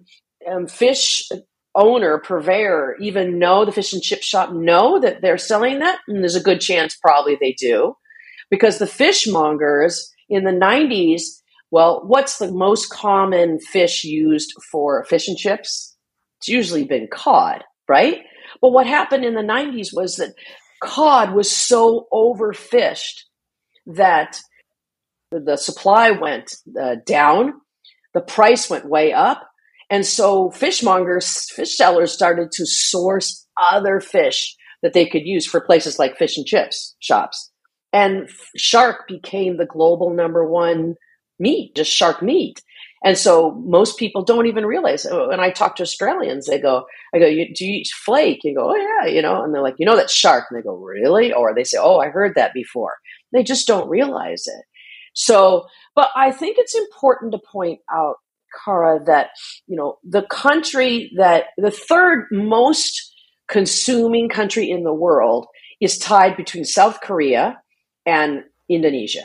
[0.51, 1.29] um, fish
[1.75, 5.99] owner, purveyor, even know the fish and chip shop know that they're selling that?
[6.09, 7.95] And there's a good chance probably they do.
[8.51, 11.23] Because the fishmongers in the 90s,
[11.71, 15.90] well, what's the most common fish used for fish and chips?
[16.41, 18.19] It's usually been cod, right?
[18.61, 20.35] But what happened in the 90s was that
[20.83, 23.25] cod was so overfished
[23.87, 24.41] that
[25.31, 27.53] the supply went uh, down,
[28.15, 29.47] the price went way up,
[29.91, 35.61] and so fishmongers, fish sellers started to source other fish that they could use for
[35.61, 37.51] places like fish and chips shops.
[37.93, 40.95] And shark became the global number one
[41.39, 42.63] meat, just shark meat.
[43.03, 45.07] And so most people don't even realize.
[45.07, 46.85] Oh, when I talk to Australians, they go,
[47.15, 48.41] I go, do you eat flake?
[48.45, 50.45] You go, oh yeah, you know, and they're like, you know, that shark.
[50.51, 51.33] And they go, really?
[51.33, 52.95] Or they say, oh, I heard that before.
[53.33, 54.65] They just don't realize it.
[55.15, 58.17] So, but I think it's important to point out
[58.65, 59.31] Kara, that
[59.67, 63.13] you know the country that the third most
[63.49, 65.47] consuming country in the world
[65.81, 67.61] is tied between South Korea
[68.07, 69.25] and Indonesia.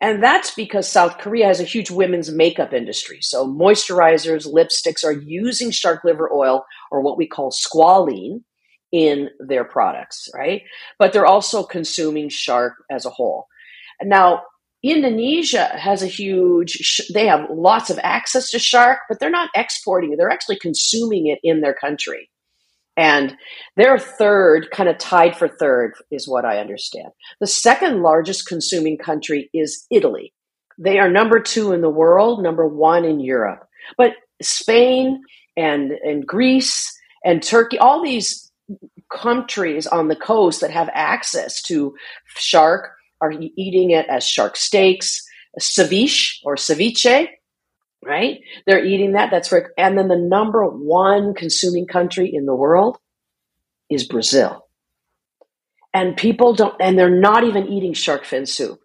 [0.00, 3.18] And that's because South Korea has a huge women's makeup industry.
[3.20, 8.42] So moisturizers, lipsticks are using shark liver oil or what we call squalene
[8.92, 10.62] in their products, right?
[10.98, 13.46] But they're also consuming shark as a whole.
[14.00, 14.42] Now,
[14.84, 20.12] Indonesia has a huge, they have lots of access to shark, but they're not exporting
[20.12, 20.16] it.
[20.16, 22.30] They're actually consuming it in their country.
[22.98, 23.36] And
[23.76, 27.10] their third, kind of tied for third, is what I understand.
[27.38, 30.34] The second largest consuming country is Italy.
[30.78, 33.68] They are number two in the world, number one in Europe.
[33.96, 35.22] But Spain
[35.56, 36.92] and, and Greece
[37.24, 38.50] and Turkey, all these
[39.12, 41.94] countries on the coast that have access to
[42.36, 42.90] shark
[43.20, 45.24] are eating it as shark steaks,
[45.60, 47.28] ceviche or ceviche,
[48.04, 48.40] right?
[48.66, 49.30] They're eating that.
[49.30, 52.98] That's for, and then the number one consuming country in the world
[53.90, 54.66] is Brazil.
[55.94, 58.80] And people don't, and they're not even eating shark fin soup.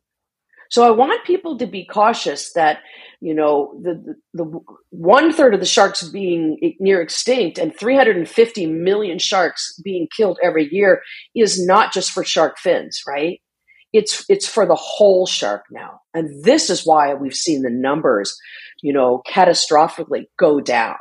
[0.69, 2.79] So I want people to be cautious that,
[3.21, 4.59] you know, the, the, the
[4.89, 10.67] one third of the sharks being near extinct and 350 million sharks being killed every
[10.71, 11.03] year
[11.35, 13.39] is not just for shark fins, right?
[13.93, 16.01] It's it's for the whole shark now.
[16.13, 18.35] And this is why we've seen the numbers
[18.81, 20.97] you know catastrophically go down.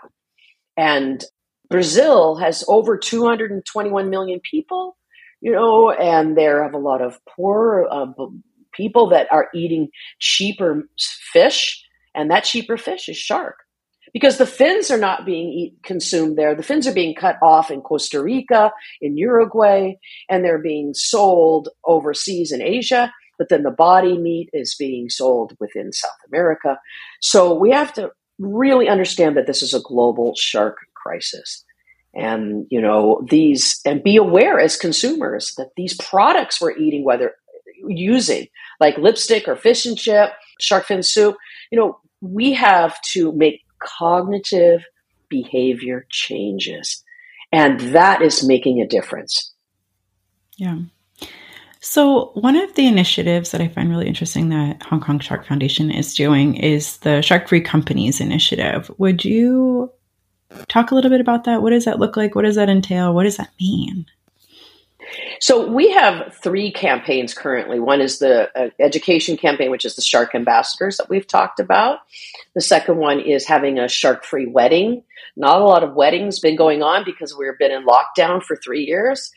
[0.77, 1.25] And
[1.71, 4.95] brazil has over 221 million people
[5.41, 8.07] you know and they have a lot of poor uh,
[8.75, 9.89] people that are eating
[10.19, 10.83] cheaper
[11.33, 11.83] fish.
[12.15, 13.57] And that cheaper fish is shark
[14.13, 16.55] because the fins are not being eat, consumed there.
[16.55, 19.95] The fins are being cut off in Costa Rica, in Uruguay,
[20.29, 23.13] and they're being sold overseas in Asia.
[23.39, 26.79] But then the body meat is being sold within South America.
[27.21, 31.65] So we have to really understand that this is a global shark crisis.
[32.15, 37.35] And, you know, these, and be aware as consumers that these products we're eating, whether
[37.89, 38.49] using
[38.81, 41.37] like lipstick or fish and chip, shark fin soup,
[41.71, 43.61] you know, we have to make
[43.99, 44.85] cognitive
[45.29, 47.03] behavior changes.
[47.53, 49.53] And that is making a difference.
[50.57, 50.79] Yeah.
[51.81, 55.91] So, one of the initiatives that I find really interesting that Hong Kong Shark Foundation
[55.91, 58.89] is doing is the Shark Free Companies Initiative.
[58.99, 59.91] Would you
[60.69, 61.61] talk a little bit about that?
[61.61, 62.37] What does that look like?
[62.37, 63.13] What does that entail?
[63.13, 64.07] What does that mean?
[65.41, 67.81] So we have three campaigns currently.
[67.81, 72.01] One is the uh, education campaign, which is the shark ambassadors that we've talked about.
[72.55, 75.03] The second one is having a shark free wedding.
[75.37, 78.85] Not a lot of weddings been going on because we've been in lockdown for three
[78.85, 79.33] years.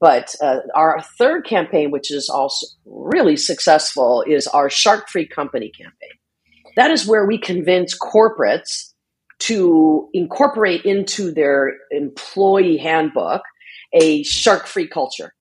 [0.00, 5.70] But uh, our third campaign, which is also really successful, is our shark free company
[5.70, 6.18] campaign.
[6.76, 8.92] That is where we convince corporates
[9.40, 13.42] to incorporate into their employee handbook
[13.92, 15.32] a shark free culture.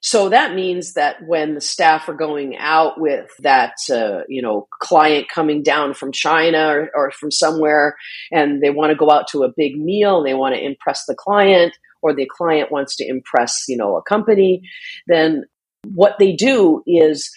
[0.00, 4.68] So that means that when the staff are going out with that, uh, you know,
[4.80, 7.96] client coming down from China or, or from somewhere,
[8.30, 11.04] and they want to go out to a big meal and they want to impress
[11.06, 14.62] the client, or the client wants to impress, you know, a company,
[15.08, 15.44] then
[15.84, 17.30] what they do is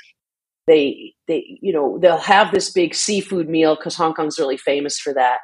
[0.67, 4.99] they they you know they'll have this big seafood meal because Hong Kong's really famous
[4.99, 5.39] for that.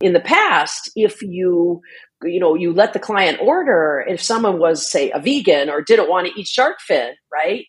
[0.00, 1.80] In the past, if you
[2.22, 4.04] you know, you let the client order.
[4.06, 7.66] If someone was, say, a vegan or didn't want to eat shark fin, right?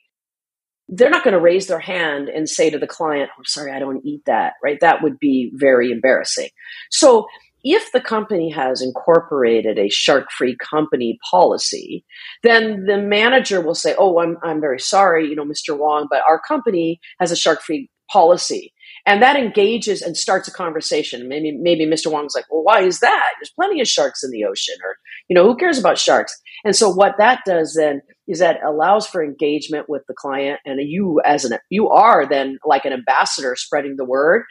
[0.87, 3.79] They're not going to raise their hand and say to the client, I'm sorry, I
[3.79, 4.79] don't eat that, right?
[4.81, 6.49] That would be very embarrassing.
[6.91, 7.25] So
[7.63, 12.05] if the company has incorporated a shark free company policy,
[12.43, 15.75] then the manager will say, Oh, I'm, I'm very sorry, you know, Mr.
[15.75, 18.73] Wong, but our company has a shark free policy.
[19.05, 21.27] and that engages and starts a conversation.
[21.27, 22.11] Maybe maybe Mr.
[22.11, 23.33] Wong's like, well, why is that?
[23.39, 24.97] There's plenty of sharks in the ocean, or
[25.27, 26.35] you know, who cares about sharks?
[26.63, 30.79] And so what that does then is that allows for engagement with the client, and
[30.81, 34.43] you as an you are then like an ambassador spreading the word.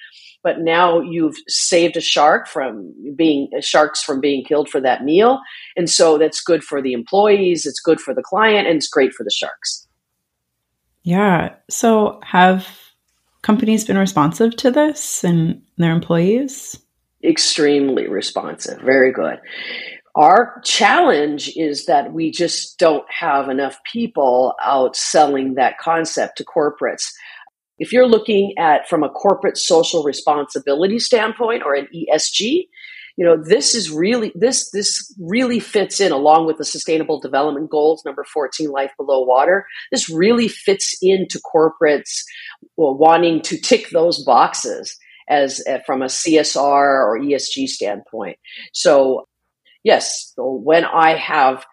[0.44, 5.40] But now you've saved a shark from being sharks from being killed for that meal,
[5.76, 9.14] and so that's good for the employees, it's good for the client, and it's great
[9.14, 9.88] for the sharks.
[11.02, 11.54] Yeah.
[11.68, 12.68] So have
[13.44, 16.80] companies been responsive to this and their employees?
[17.22, 18.80] Extremely responsive.
[18.80, 19.38] Very good.
[20.16, 26.44] Our challenge is that we just don't have enough people out selling that concept to
[26.44, 27.12] corporates.
[27.78, 32.68] If you're looking at from a corporate social responsibility standpoint or an ESG,
[33.16, 37.70] you know this is really this this really fits in along with the sustainable development
[37.70, 39.66] goals number 14 life below water.
[39.90, 42.22] This really fits into corporates
[42.76, 44.96] wanting to tick those boxes
[45.28, 48.38] as uh, from a csr or esg standpoint.
[48.72, 49.26] So
[49.84, 51.64] yes so when i have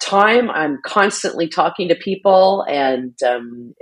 [0.00, 3.74] time i'm constantly talking to people and um,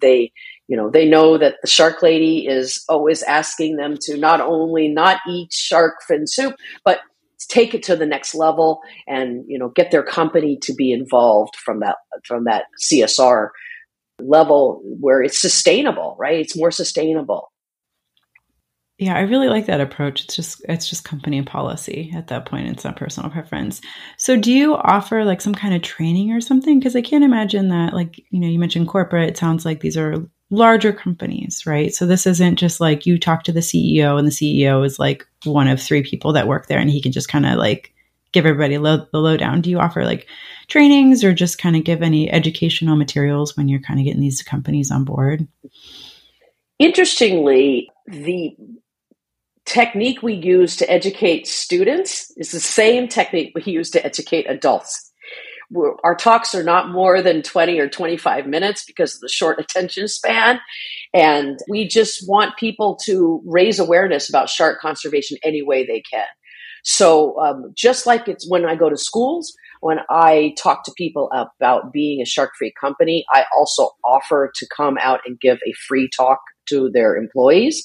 [0.00, 0.32] they
[0.68, 4.86] you know they know that the shark lady is always asking them to not only
[4.88, 6.54] not eat shark fin soup
[6.84, 7.00] but
[7.48, 11.56] take it to the next level and you know get their company to be involved
[11.56, 13.48] from that from that csr
[14.20, 17.50] level where it's sustainable right it's more sustainable
[19.00, 20.24] yeah, I really like that approach.
[20.24, 22.68] It's just it's just company policy at that point.
[22.68, 23.80] It's not personal preference.
[24.16, 26.80] So do you offer like some kind of training or something?
[26.80, 29.96] Because I can't imagine that like, you know, you mentioned corporate, it sounds like these
[29.96, 31.92] are larger companies, right?
[31.94, 35.26] So this isn't just like you talk to the CEO and the CEO is like
[35.44, 37.92] one of three people that work there and he can just kind of like
[38.32, 39.60] give everybody low, the lowdown.
[39.60, 40.26] Do you offer like
[40.68, 44.42] trainings or just kind of give any educational materials when you're kind of getting these
[44.42, 45.46] companies on board?
[46.78, 48.56] Interestingly, the
[49.64, 55.07] technique we use to educate students is the same technique we use to educate adults.
[56.02, 60.08] Our talks are not more than 20 or 25 minutes because of the short attention
[60.08, 60.60] span.
[61.14, 66.26] And we just want people to raise awareness about shark conservation any way they can.
[66.84, 71.30] So, um, just like it's when I go to schools, when I talk to people
[71.32, 75.72] about being a shark free company, I also offer to come out and give a
[75.86, 76.38] free talk
[76.70, 77.84] to their employees.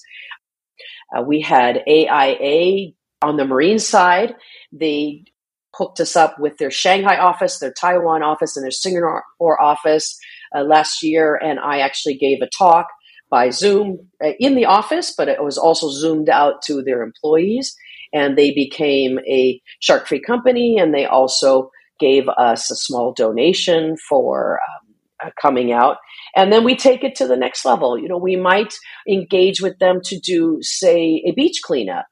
[1.15, 4.36] Uh, we had AIA on the marine side.
[4.71, 5.25] They
[5.74, 10.17] hooked us up with their Shanghai office, their Taiwan office, and their Singapore office
[10.55, 11.36] uh, last year.
[11.36, 12.88] And I actually gave a talk
[13.30, 17.76] by Zoom uh, in the office, but it was also zoomed out to their employees.
[18.13, 20.78] And they became a shark free company.
[20.78, 24.95] And they also gave us a small donation for um,
[25.26, 25.97] uh, coming out.
[26.36, 27.97] And then we take it to the next level.
[27.97, 28.76] You know, we might
[29.07, 32.05] engage with them to do, say, a beach cleanup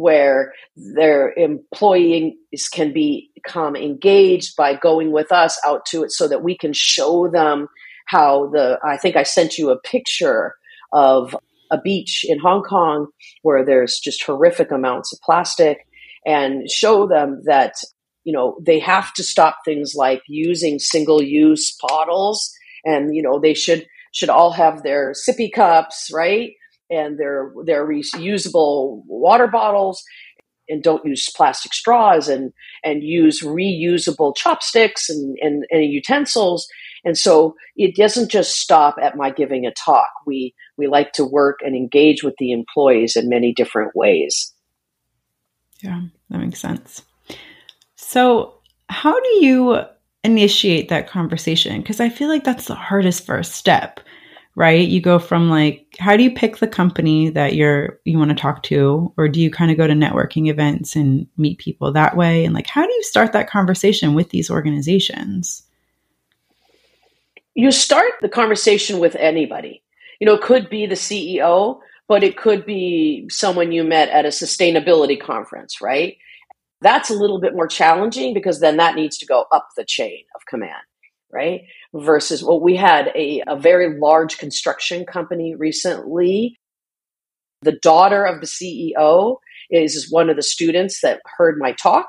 [0.00, 6.26] where their employees can be, become engaged by going with us out to it so
[6.26, 7.68] that we can show them
[8.06, 10.54] how the, I think I sent you a picture
[10.92, 11.36] of
[11.70, 13.08] a beach in Hong Kong
[13.42, 15.86] where there's just horrific amounts of plastic
[16.26, 17.74] and show them that
[18.24, 22.52] you know they have to stop things like using single use bottles
[22.84, 26.50] and you know they should should all have their sippy cups right
[26.90, 30.02] and their reusable water bottles
[30.68, 32.52] and don't use plastic straws and
[32.84, 36.68] and use reusable chopsticks and, and, and utensils.
[37.04, 40.10] And so it doesn't just stop at my giving a talk.
[40.26, 44.52] We we like to work and engage with the employees in many different ways.
[45.82, 47.02] Yeah that makes sense.
[47.96, 48.54] So
[48.88, 49.82] how do you
[50.24, 51.80] initiate that conversation?
[51.80, 54.00] Because I feel like that's the hardest first step,
[54.54, 54.88] right?
[54.88, 58.36] You go from like how do you pick the company that you're you want to
[58.36, 62.16] talk to or do you kind of go to networking events and meet people that
[62.16, 65.62] way and like how do you start that conversation with these organizations?
[67.54, 69.82] You start the conversation with anybody.
[70.20, 74.24] You know, it could be the CEO, but it could be someone you met at
[74.24, 76.16] a sustainability conference, right?
[76.80, 80.24] That's a little bit more challenging because then that needs to go up the chain
[80.34, 80.82] of command,
[81.32, 81.62] right?
[81.94, 86.56] Versus well, we had a, a very large construction company recently.
[87.62, 89.36] The daughter of the CEO
[89.70, 92.06] is one of the students that heard my talk,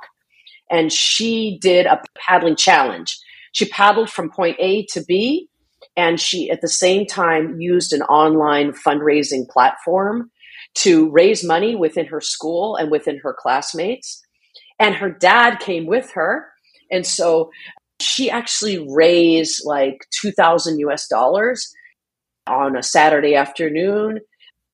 [0.70, 3.18] and she did a paddling challenge.
[3.52, 5.50] She paddled from point A to B,
[5.98, 10.32] and she at the same time used an online fundraising platform
[10.74, 14.24] to raise money within her school and within her classmates
[14.82, 16.48] and her dad came with her.
[16.90, 17.52] And so
[18.02, 21.72] she actually raised like 2000 US dollars
[22.48, 24.20] on a Saturday afternoon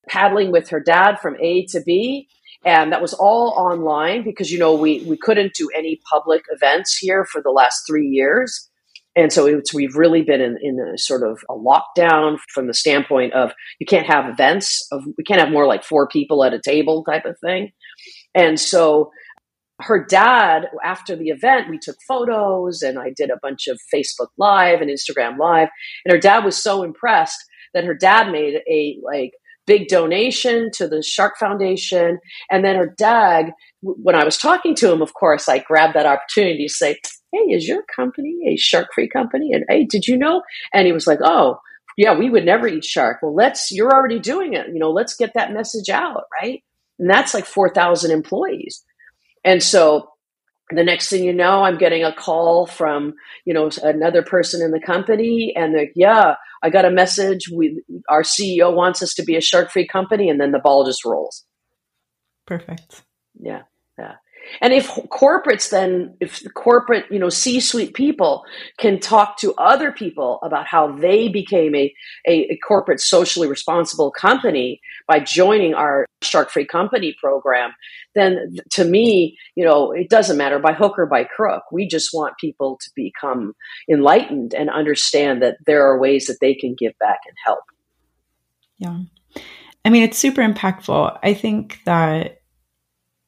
[0.08, 2.28] paddling with her dad from A to B.
[2.66, 6.98] And that was all online because, you know, we, we couldn't do any public events
[6.98, 8.70] here for the last three years.
[9.16, 12.74] And so it's, we've really been in, in a sort of a lockdown from the
[12.74, 16.54] standpoint of you can't have events of we can't have more like four people at
[16.54, 17.72] a table type of thing.
[18.36, 19.12] And so
[19.82, 24.30] her dad, after the event, we took photos and I did a bunch of Facebook
[24.38, 25.70] Live and Instagram Live.
[26.06, 27.38] And her dad was so impressed
[27.74, 29.34] that her dad made a like
[29.68, 32.18] big donation to the Shark Foundation.
[32.50, 33.52] And then her dad,
[33.82, 36.98] when I was talking to him, of course, I grabbed that opportunity to say,
[37.32, 39.52] Hey, is your company a shark free company?
[39.54, 40.42] And hey, did you know?
[40.74, 41.60] And he was like, Oh,
[41.98, 43.18] yeah, we would never eat shark.
[43.22, 44.68] Well, let's, you're already doing it.
[44.68, 46.64] You know, let's get that message out, right?
[47.00, 48.84] And that's like 4,000 employees.
[49.48, 50.10] And so
[50.72, 53.14] the next thing you know, I'm getting a call from,
[53.46, 57.48] you know, another person in the company and they're, like, yeah, I got a message.
[57.48, 60.30] We, our CEO wants us to be a shark free company.
[60.30, 61.46] And then the ball just rolls.
[62.46, 63.04] Perfect.
[63.40, 63.62] Yeah.
[63.98, 64.16] Yeah.
[64.62, 68.44] And if corporates then, if the corporate, you know, C suite people
[68.78, 71.94] can talk to other people about how they became a,
[72.28, 77.72] a, a corporate socially responsible company by joining our shark free company program,
[78.16, 81.64] then to me, you know, it doesn't matter by hook or by crook.
[81.72, 83.54] We just want people to become
[83.90, 87.64] enlightened and understand that there are ways that they can give back and help.
[88.80, 89.00] Yeah.
[89.86, 91.20] I mean, it's super impactful.
[91.24, 92.42] I think that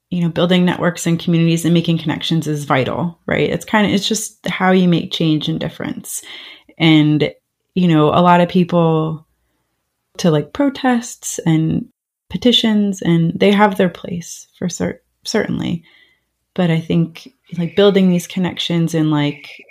[0.10, 3.50] you know building networks and communities and making connections is vital right?
[3.50, 6.24] It's kind of it's just how you make change and difference.
[6.78, 7.34] And
[7.76, 9.26] you know a lot of people
[10.18, 11.88] to like protests and
[12.30, 15.84] petitions and they have their place for cert- certainly.
[16.56, 19.64] But i think like building these connections and like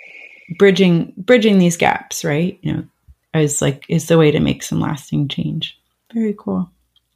[0.57, 2.83] bridging bridging these gaps right you know
[3.33, 5.79] is like is the way to make some lasting change.
[6.13, 6.69] Very cool.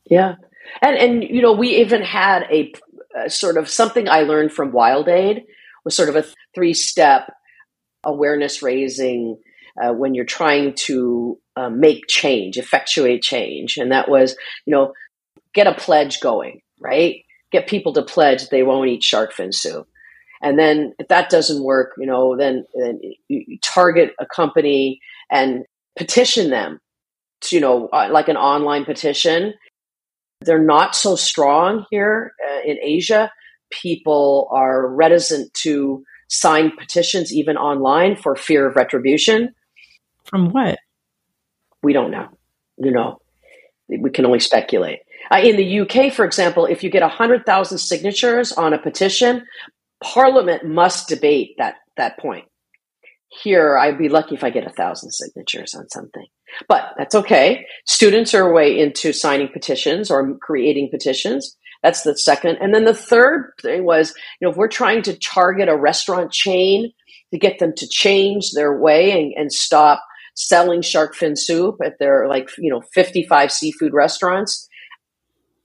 [0.05, 0.35] Yeah.
[0.81, 2.73] And and you know we even had a
[3.17, 5.43] uh, sort of something I learned from Wild Aid
[5.85, 7.31] was sort of a three step
[8.03, 9.37] awareness raising
[9.81, 13.77] uh, when you're trying to uh, make change, effectuate change.
[13.77, 14.35] And that was,
[14.65, 14.93] you know,
[15.53, 17.23] get a pledge going, right?
[17.51, 19.87] Get people to pledge they won't eat shark fin soup.
[20.41, 22.99] And then if that doesn't work, you know, then, then
[23.29, 24.99] you target a company
[25.31, 25.63] and
[25.97, 26.79] petition them
[27.41, 29.53] to, you know, uh, like an online petition
[30.45, 33.31] they're not so strong here uh, in Asia.
[33.69, 39.53] People are reticent to sign petitions even online for fear of retribution.
[40.25, 40.79] From what?
[41.81, 42.29] We don't know.
[42.77, 43.19] You know,
[43.87, 44.99] we can only speculate.
[45.31, 49.45] Uh, in the UK, for example, if you get 100,000 signatures on a petition,
[50.01, 52.45] Parliament must debate that, that point.
[53.41, 56.27] Here, I'd be lucky if I get a thousand signatures on something.
[56.67, 57.65] But that's okay.
[57.85, 61.55] Students are way into signing petitions or creating petitions.
[61.81, 62.57] That's the second.
[62.61, 66.31] And then the third thing was, you know, if we're trying to target a restaurant
[66.31, 66.91] chain
[67.31, 70.01] to get them to change their way and, and stop
[70.35, 74.67] selling shark fin soup at their like, you know, 55 seafood restaurants,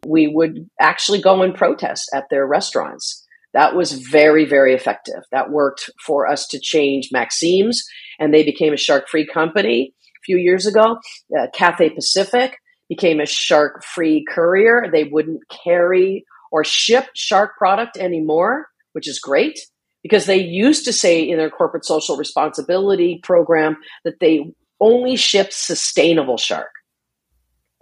[0.06, 3.24] we would actually go and protest at their restaurants.
[3.54, 5.22] That was very, very effective.
[5.30, 7.82] That worked for us to change Maxim's,
[8.18, 9.94] and they became a shark free company
[10.28, 10.98] few years ago.
[11.36, 12.58] Uh, Cathay Pacific
[12.88, 14.86] became a shark free courier.
[14.92, 19.58] They wouldn't carry or ship shark product anymore, which is great
[20.02, 25.52] because they used to say in their corporate social responsibility program that they only ship
[25.52, 26.70] sustainable shark.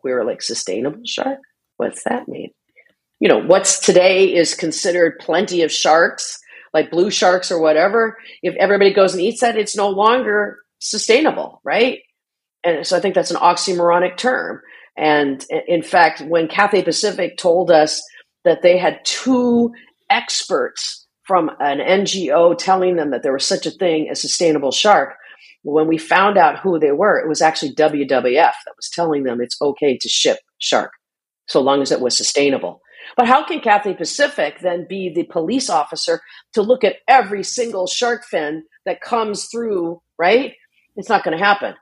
[0.03, 1.39] We were like, sustainable shark?
[1.79, 2.51] What's that mean?
[3.19, 6.39] You know, what's today is considered plenty of sharks,
[6.73, 8.17] like blue sharks or whatever.
[8.43, 12.01] If everybody goes and eats that, it's no longer sustainable, right?
[12.67, 14.61] And so I think that's an oxymoronic term.
[14.97, 18.03] And in fact, when Cathay Pacific told us
[18.45, 19.73] that they had two
[20.11, 25.15] experts from an NGO telling them that there was such a thing as sustainable shark,
[25.63, 29.41] when we found out who they were, it was actually WWF that was telling them
[29.41, 30.93] it's okay to ship shark
[31.47, 32.81] so long as it was sustainable.
[33.17, 36.21] But how can Cathay Pacific then be the police officer
[36.55, 40.55] to look at every single shark fin that comes through, right?
[40.97, 41.75] It's not going to happen.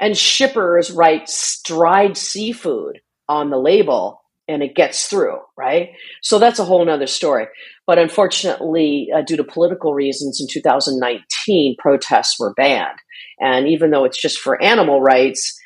[0.00, 1.30] And shippers write
[1.64, 5.90] dried seafood on the label and it gets through, right?
[6.22, 7.46] So that's a whole nother story.
[7.86, 12.98] But unfortunately, uh, due to political reasons in 2019, protests were banned.
[13.38, 15.58] And even though it's just for animal rights,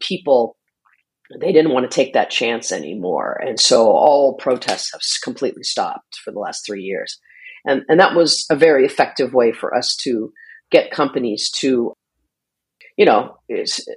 [0.00, 0.56] people,
[1.40, 3.40] they didn't want to take that chance anymore.
[3.40, 7.18] And so all protests have completely stopped for the last three years.
[7.64, 10.32] And, and that was a very effective way for us to
[10.70, 11.92] get companies to
[12.96, 13.36] you know,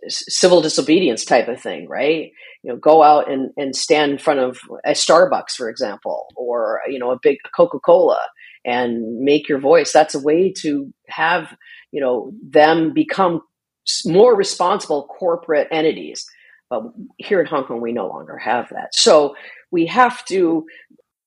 [0.09, 2.31] civil disobedience type of thing, right?
[2.63, 6.81] You know, go out and, and stand in front of a Starbucks, for example, or,
[6.87, 8.19] you know, a big Coca Cola
[8.65, 9.93] and make your voice.
[9.93, 11.55] That's a way to have,
[11.91, 13.41] you know, them become
[14.05, 16.25] more responsible corporate entities.
[16.69, 16.83] But
[17.17, 18.93] here in Hong Kong, we no longer have that.
[18.93, 19.35] So
[19.71, 20.65] we have to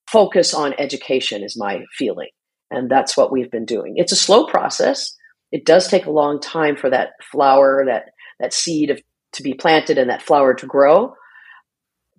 [0.06, 2.28] focus on education, is my feeling.
[2.70, 3.94] And that's what we've been doing.
[3.96, 5.16] It's a slow process
[5.52, 8.06] it does take a long time for that flower, that
[8.40, 9.00] that seed of,
[9.34, 11.14] to be planted and that flower to grow.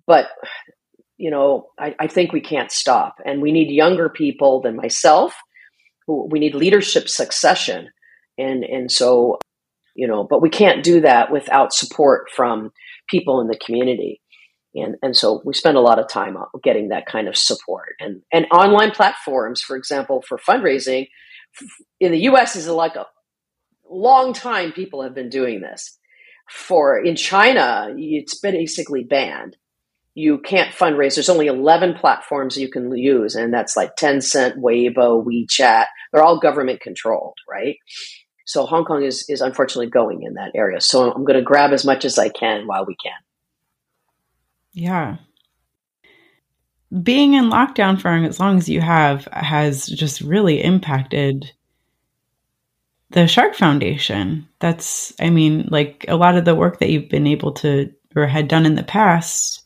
[0.06, 0.28] But
[1.16, 5.34] you know, I, I think we can't stop, and we need younger people than myself.
[6.06, 7.88] We need leadership succession,
[8.38, 9.38] and and so
[9.96, 12.72] you know, but we can't do that without support from
[13.08, 14.20] people in the community.
[14.74, 18.22] And, and so we spend a lot of time getting that kind of support and,
[18.32, 21.06] and online platforms, for example, for fundraising
[22.00, 22.56] in the U.S.
[22.56, 23.06] is like a
[23.94, 25.98] long time people have been doing this.
[26.50, 29.56] For in China, it's basically banned.
[30.14, 31.14] You can't fundraise.
[31.14, 35.86] There's only 11 platforms you can use, and that's like Tencent, Weibo, WeChat.
[36.12, 37.76] They're all government controlled, right?
[38.46, 40.80] So Hong Kong is is unfortunately going in that area.
[40.80, 43.12] So I'm going to grab as much as I can while we can.
[44.72, 45.16] Yeah.
[47.02, 51.50] Being in lockdown for as long as you have has just really impacted
[53.14, 54.46] the Shark Foundation.
[54.58, 58.26] That's, I mean, like a lot of the work that you've been able to or
[58.26, 59.62] had done in the past,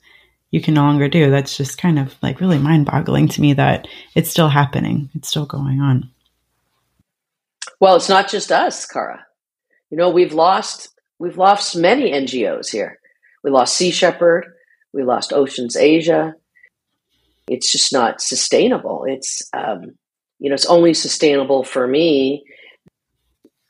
[0.51, 1.31] you can no longer do.
[1.31, 5.29] That's just kind of like really mind boggling to me that it's still happening, it's
[5.29, 6.11] still going on.
[7.81, 9.25] Well, it's not just us, Kara.
[9.91, 12.99] You know, we've lost we've lost many NGOs here.
[13.43, 14.53] We lost Sea Shepherd,
[14.93, 16.35] we lost Oceans Asia.
[17.47, 19.05] It's just not sustainable.
[19.07, 19.97] It's um,
[20.39, 22.45] you know, it's only sustainable for me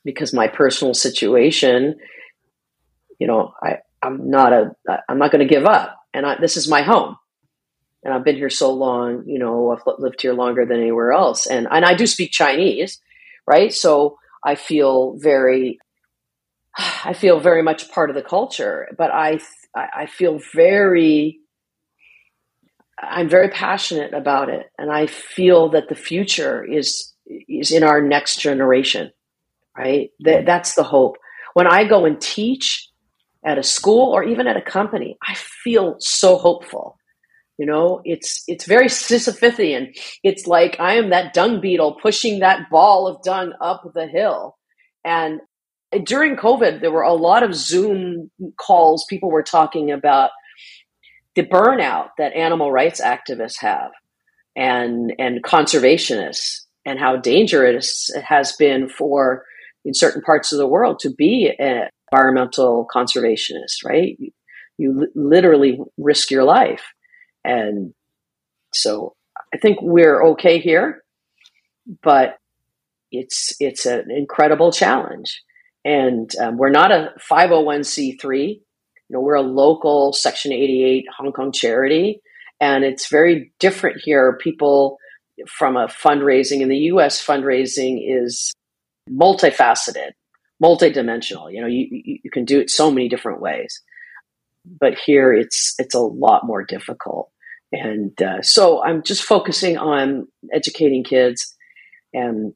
[0.05, 1.96] because my personal situation,
[3.18, 4.70] you know, I, I'm not a,
[5.09, 5.96] I'm not going to give up.
[6.14, 7.16] And I, this is my home.
[8.05, 11.46] And I've been here so long, you know, I've lived here longer than anywhere else.
[11.46, 13.01] And, and I do speak Chinese,
[13.46, 13.74] right?
[13.74, 15.78] So I feel very,
[16.76, 19.40] I feel very much part of the culture, but I,
[19.74, 21.40] I feel very,
[23.01, 24.70] I'm very passionate about it.
[24.78, 29.11] And I feel that the future is, is in our next generation
[29.79, 30.11] right?
[30.20, 31.16] That, that's the hope.
[31.55, 32.89] When I go and teach
[33.45, 36.97] at a school or even at a company, I feel so hopeful.
[37.59, 39.97] You know, it's it's very Sisyphean.
[40.22, 44.57] It's like I am that dung beetle pushing that ball of dung up the hill.
[45.05, 45.41] And
[46.05, 49.07] during COVID, there were a lot of Zoom calls.
[49.09, 50.31] People were talking about
[51.35, 53.91] the burnout that animal rights activists have
[54.55, 59.45] and and conservationists and how dangerous it has been for
[59.89, 64.16] in certain parts of the world to be an environmental conservationist, right?
[64.18, 64.32] You,
[64.76, 66.82] you literally risk your life.
[67.43, 67.95] And
[68.74, 69.14] so
[69.53, 71.03] I think we're okay here,
[72.03, 72.36] but
[73.11, 75.43] it's it's an incredible challenge.
[75.86, 78.49] And um, we're not a 501c3.
[78.49, 78.61] You
[79.09, 82.20] know, we're a local Section 88 Hong Kong charity,
[82.61, 84.36] and it's very different here.
[84.39, 84.99] People
[85.47, 87.24] from a fundraising in the U.S.
[87.24, 88.53] fundraising is
[89.11, 90.11] multifaceted,
[90.62, 91.52] multidimensional.
[91.52, 93.80] You know, you, you can do it so many different ways.
[94.64, 97.30] But here it's it's a lot more difficult.
[97.72, 101.54] And uh, so I'm just focusing on educating kids.
[102.12, 102.54] And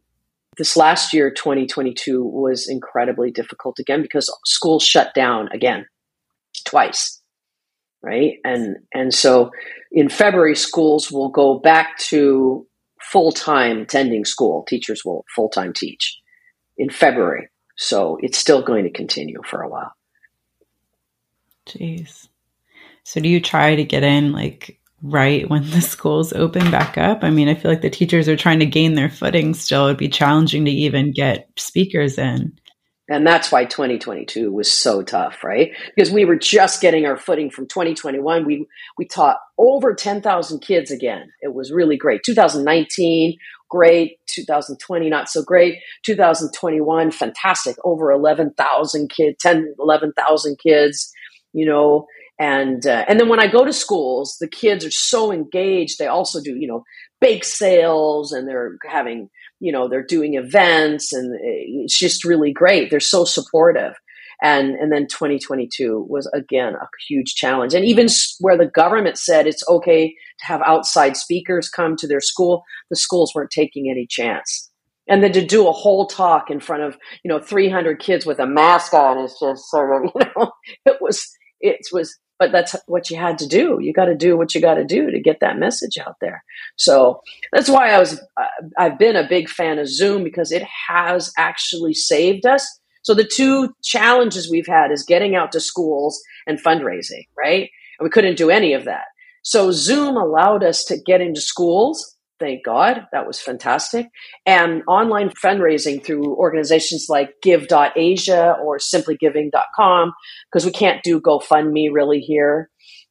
[0.59, 5.87] this last year, 2022, was incredibly difficult again because schools shut down again
[6.65, 7.21] twice
[8.03, 9.51] right and and so
[9.91, 12.67] in february schools will go back to
[13.01, 16.19] full-time attending school teachers will full-time teach
[16.77, 17.49] in February.
[17.77, 19.93] So it's still going to continue for a while.
[21.67, 22.29] Jeez.
[23.05, 27.25] So do you try to get in like right when the schools open back up?
[27.25, 29.87] I mean, I feel like the teachers are trying to gain their footing still.
[29.87, 32.59] It'd be challenging to even get speakers in.
[33.09, 35.73] And that's why 2022 was so tough, right?
[35.95, 38.47] Because we were just getting our footing from 2021.
[38.47, 38.67] We
[38.97, 41.31] we taught over 10,000 kids again.
[41.43, 42.23] It was really great.
[42.25, 43.37] 2019,
[43.73, 44.19] great.
[44.29, 45.79] 2020, not so great.
[46.05, 47.77] 2021, fantastic.
[47.85, 51.11] Over 11,000 kids, 10, 11,000 kids,
[51.53, 52.07] you know.
[52.39, 55.99] And uh, and then when I go to schools, the kids are so engaged.
[55.99, 56.83] They also do, you know,
[57.21, 62.91] bake sales and they're having you know they're doing events and it's just really great
[62.91, 63.95] they're so supportive
[64.43, 67.73] and and then 2022 was again a huge challenge.
[67.75, 68.09] And even
[68.41, 72.97] where the government said it's okay to have outside speakers come to their school the
[72.97, 74.71] schools weren't taking any chance.
[75.09, 78.41] And then to do a whole talk in front of you know 300 kids with
[78.41, 80.53] a mask on is just sort of you know
[80.85, 81.27] it was
[81.61, 83.79] it was but that's what you had to do.
[83.81, 86.43] You got to do what you got to do to get that message out there.
[86.77, 87.21] So
[87.53, 88.21] that's why i was
[88.79, 93.25] i've been a big fan of zoom because it has actually saved us so the
[93.25, 98.37] two challenges we've had is getting out to schools and fundraising right and we couldn't
[98.37, 99.07] do any of that
[99.43, 103.07] so zoom allowed us to get into schools thank God.
[103.13, 104.09] That was fantastic.
[104.45, 110.13] And online fundraising through organizations like give.asia or simplygiving.com,
[110.51, 112.69] because we can't do GoFundMe really here.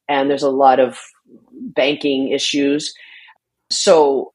[0.10, 1.00] And there's a lot of
[1.52, 2.94] banking issues.
[3.72, 4.34] So,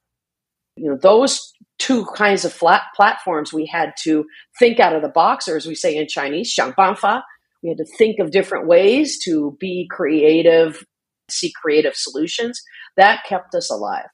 [0.76, 4.26] you know, those two kinds of flat platforms we had to
[4.59, 7.24] think out of the box, or as we say in Chinese, 想办法.
[7.64, 10.84] We had to think of different ways to be creative,
[11.30, 12.62] see creative solutions.
[12.97, 14.07] That kept us alive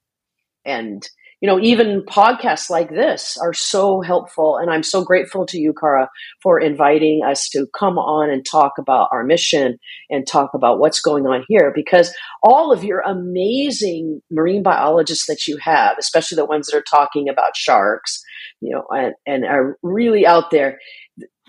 [0.66, 1.08] and
[1.43, 5.75] you know even podcasts like this are so helpful and i'm so grateful to you
[5.79, 6.09] kara
[6.41, 9.77] for inviting us to come on and talk about our mission
[10.09, 15.47] and talk about what's going on here because all of your amazing marine biologists that
[15.47, 18.23] you have especially the ones that are talking about sharks
[18.61, 20.79] you know and, and are really out there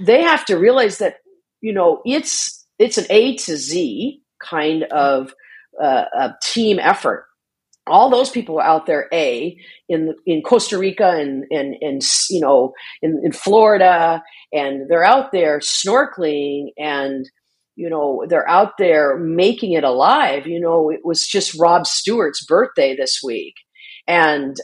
[0.02, 1.18] they have to realize that
[1.62, 5.34] you know it's it's an a to z kind of
[5.82, 7.26] uh, a team effort
[7.88, 9.58] all those people out there a
[9.90, 14.24] in in costa rica and and, and you know in, in florida
[14.54, 17.30] and they're out there snorkeling and
[17.76, 20.48] you know they're out there making it alive.
[20.48, 23.56] You know it was just rob stewart's birthday this week.
[24.08, 24.56] And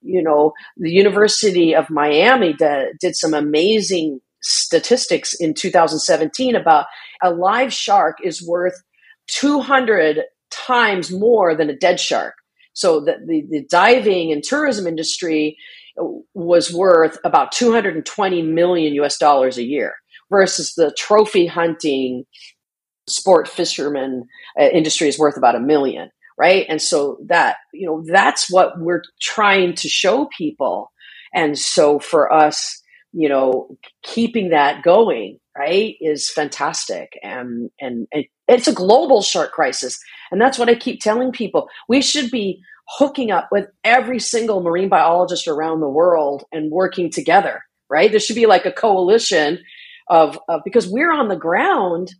[0.00, 6.86] you know the university of miami did, did some amazing statistics in 2017 about
[7.22, 8.74] a live shark is worth
[9.28, 12.34] 200 times more than a dead shark
[12.72, 15.56] so the, the, the diving and tourism industry
[16.34, 19.94] was worth about 220 million US dollars a year
[20.30, 22.24] versus the trophy hunting
[23.08, 24.24] sport fisherman
[24.58, 26.64] uh, industry is worth about a million right?
[26.68, 30.90] And so that you know that's what we're trying to show people.
[31.34, 32.80] And so for us
[33.12, 39.22] you know keeping that going right is fantastic um, and and, and it's a global
[39.22, 39.98] shark crisis
[40.30, 42.62] and that's what i keep telling people we should be
[42.98, 48.10] hooking up with every single marine biologist around the world and working together, right?
[48.10, 49.60] There should be like a coalition
[50.08, 52.12] of, of because we're on the ground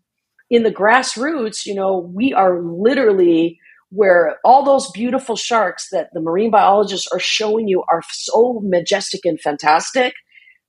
[0.50, 3.58] in the grassroots, you know, we are literally
[3.90, 9.22] where all those beautiful sharks that the marine biologists are showing you are so majestic
[9.24, 10.14] and fantastic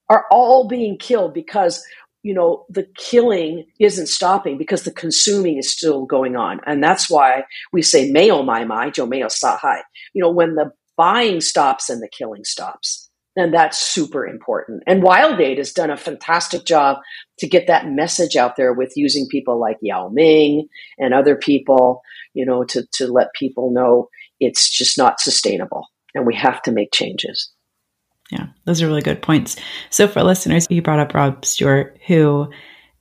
[0.09, 1.83] are all being killed because
[2.23, 6.61] you know, the killing isn't stopping because the consuming is still going on.
[6.65, 9.81] And that's why we say mayo mai mai, jo mayo sa hai.
[10.13, 14.83] You know, when the buying stops and the killing stops, then that's super important.
[14.87, 16.97] And Wild Aid has done a fantastic job
[17.39, 20.67] to get that message out there with using people like Yao Ming
[20.97, 22.01] and other people,
[22.33, 24.07] you know, to, to let people know
[24.39, 27.51] it's just not sustainable and we have to make changes.
[28.31, 29.55] Yeah, those are really good points.
[29.89, 32.49] So, for listeners, you brought up Rob Stewart, who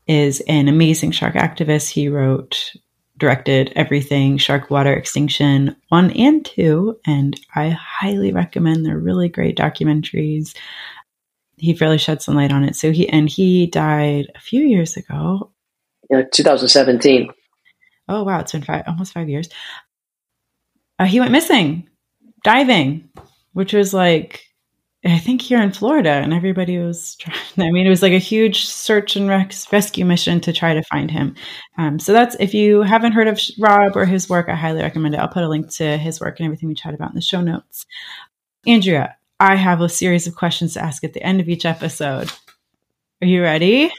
[0.07, 1.91] is an amazing shark activist.
[1.91, 2.75] He wrote,
[3.19, 8.85] directed everything Sharkwater Extinction 1 and 2, and I highly recommend.
[8.85, 10.57] They're really great documentaries.
[11.57, 12.75] He really shed some light on it.
[12.77, 15.53] So, he and he died a few years ago.
[16.11, 17.31] Yeah, 2017.
[18.09, 18.41] Oh, wow.
[18.41, 19.49] It's been five, almost five years.
[20.99, 21.89] Uh, he went missing
[22.43, 23.09] diving,
[23.53, 24.45] which was like
[25.05, 27.37] I think here in Florida, and everybody was trying.
[27.59, 31.11] I mean, it was like a huge search and rescue mission to try to find
[31.11, 31.35] him.
[31.77, 35.15] Um, so that's if you haven't heard of Rob or his work, I highly recommend
[35.15, 35.19] it.
[35.19, 37.41] I'll put a link to his work and everything we chat about in the show
[37.41, 37.85] notes.
[38.67, 42.31] Andrea, I have a series of questions to ask at the end of each episode.
[43.21, 43.91] Are you ready?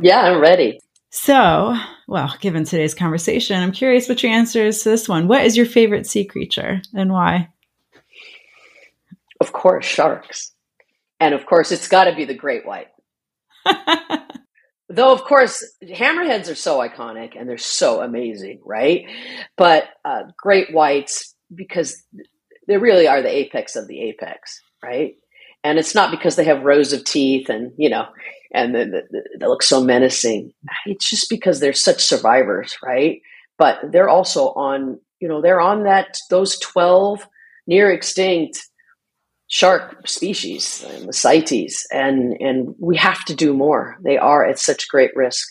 [0.00, 0.80] Yeah, I'm ready.
[1.10, 1.76] So,
[2.08, 5.28] well, given today's conversation, I'm curious what your answer is to this one.
[5.28, 7.48] What is your favorite sea creature and why?
[9.42, 10.52] Of course, sharks.
[11.18, 12.86] And of course, it's got to be the great white.
[14.88, 19.04] Though, of course, hammerheads are so iconic and they're so amazing, right?
[19.56, 22.00] But uh, great whites, because
[22.68, 25.14] they really are the apex of the apex, right?
[25.64, 28.06] And it's not because they have rows of teeth and, you know,
[28.54, 30.52] and they, they look so menacing.
[30.86, 33.20] It's just because they're such survivors, right?
[33.58, 37.26] But they're also on, you know, they're on that, those 12
[37.66, 38.68] near extinct
[39.52, 43.98] shark species, the CITES, and and we have to do more.
[44.02, 45.46] They are at such great risk,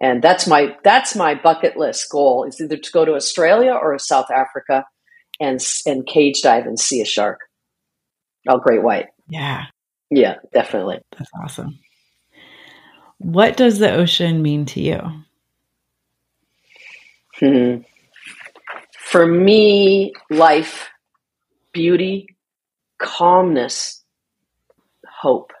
[0.00, 3.98] and that's my that's my bucket list goal is either to go to Australia or
[3.98, 4.86] South Africa,
[5.38, 7.40] and and cage dive and see a shark.
[8.48, 9.08] Oh, great white.
[9.28, 9.66] Yeah.
[10.10, 11.00] Yeah, definitely.
[11.18, 11.78] That's awesome.
[13.18, 15.00] What does the ocean mean to you?
[17.38, 17.82] Hmm.
[18.98, 20.88] For me, life,
[21.72, 22.26] beauty,
[23.02, 24.02] calmness,
[25.20, 25.52] hope.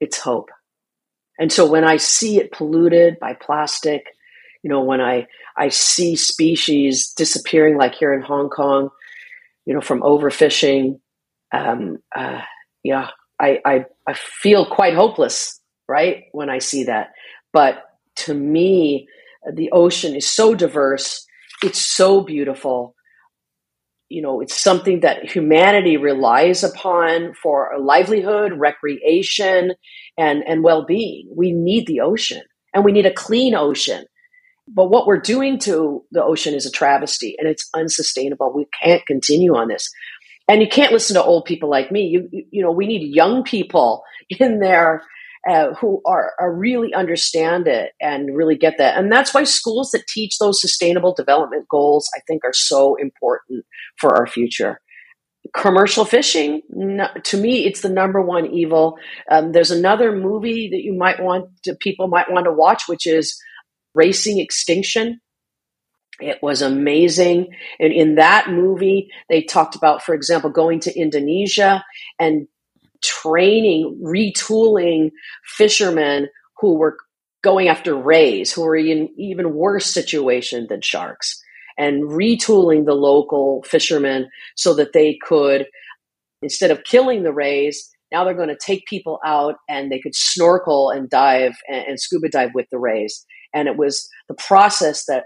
[0.00, 0.50] It's hope.
[1.38, 4.06] And so when I see it polluted by plastic,
[4.62, 8.88] you know, when I, I see species disappearing, like here in Hong Kong,
[9.66, 11.00] you know, from overfishing,
[11.52, 12.40] um, uh,
[12.82, 13.08] yeah,
[13.40, 17.12] I, I, I feel quite hopeless, right, when I see that.
[17.52, 17.84] But
[18.16, 19.08] to me,
[19.52, 21.26] the ocean is so diverse,
[21.62, 22.94] it's so beautiful.
[24.08, 29.72] You know, it's something that humanity relies upon for a livelihood, recreation,
[30.18, 31.32] and, and well being.
[31.34, 32.42] We need the ocean
[32.72, 34.04] and we need a clean ocean.
[34.68, 38.52] But what we're doing to the ocean is a travesty and it's unsustainable.
[38.54, 39.90] We can't continue on this.
[40.48, 42.02] And you can't listen to old people like me.
[42.02, 44.02] You, you, you know, we need young people
[44.38, 45.02] in there
[45.48, 48.96] uh, who are, are really understand it and really get that.
[48.96, 53.64] And that's why schools that teach those sustainable development goals, I think, are so important
[54.00, 54.80] for our future.
[55.54, 56.62] Commercial fishing
[57.24, 58.96] to me it's the number one evil.
[59.30, 63.06] Um, there's another movie that you might want to people might want to watch which
[63.06, 63.38] is
[63.94, 65.20] racing extinction.
[66.18, 67.48] It was amazing.
[67.78, 71.84] And in that movie they talked about for example going to indonesia
[72.18, 72.48] and
[73.04, 75.10] training retooling
[75.56, 76.28] fishermen
[76.58, 76.96] who were
[77.42, 81.40] going after rays who were in even worse situation than sharks
[81.76, 85.66] and retooling the local fishermen so that they could,
[86.42, 90.14] instead of killing the rays, now they're going to take people out and they could
[90.14, 93.24] snorkel and dive and, and scuba dive with the rays.
[93.52, 95.24] And it was the process that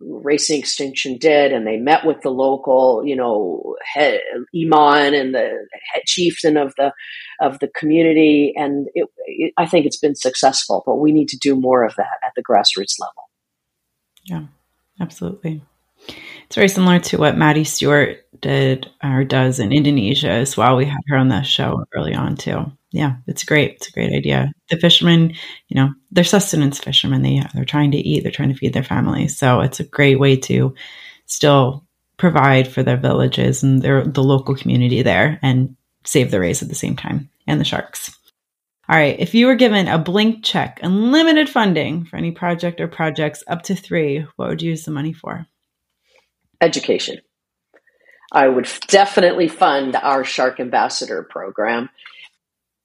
[0.00, 4.20] Racing Extinction did, and they met with the local, you know, head,
[4.56, 5.66] imam and the
[6.06, 6.92] chieftain of the
[7.40, 10.82] of the community, and it, it, I think it's been successful.
[10.86, 13.28] But we need to do more of that at the grassroots level.
[14.24, 14.44] Yeah,
[15.00, 15.62] absolutely.
[16.46, 20.76] It's very similar to what Maddie Stewart did or does in Indonesia as well.
[20.76, 22.72] We had her on the show early on too.
[22.92, 23.74] Yeah, it's great.
[23.74, 24.52] It's a great idea.
[24.68, 25.34] The fishermen,
[25.68, 27.22] you know, they're sustenance fishermen.
[27.22, 28.22] They they're trying to eat.
[28.22, 29.36] They're trying to feed their families.
[29.36, 30.74] So it's a great way to
[31.26, 31.84] still
[32.16, 36.68] provide for their villages and their the local community there and save the rays at
[36.68, 38.16] the same time and the sharks.
[38.88, 42.88] All right, if you were given a blank check, unlimited funding for any project or
[42.88, 45.46] projects up to three, what would you use the money for?
[46.60, 47.18] education.
[48.32, 51.90] I would definitely fund our Shark Ambassador program.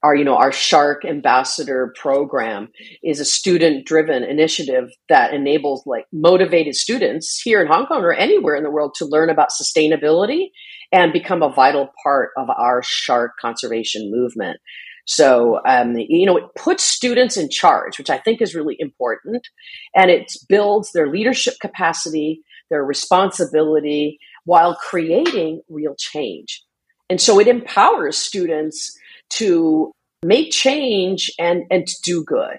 [0.06, 2.70] Our, you know, our Shark Ambassador program
[3.03, 8.56] is a student-driven initiative that enables like motivated students here in Hong Kong or anywhere
[8.56, 10.49] in the world to learn about sustainability
[10.91, 14.60] and become a vital part of our shark conservation movement.
[15.08, 19.47] So, um, you know, it puts students in charge, which I think is really important,
[19.95, 26.64] and it builds their leadership capacity their responsibility while creating real change.
[27.10, 28.95] And so it empowers students
[29.32, 29.91] to
[30.23, 32.57] make change and, and to do good.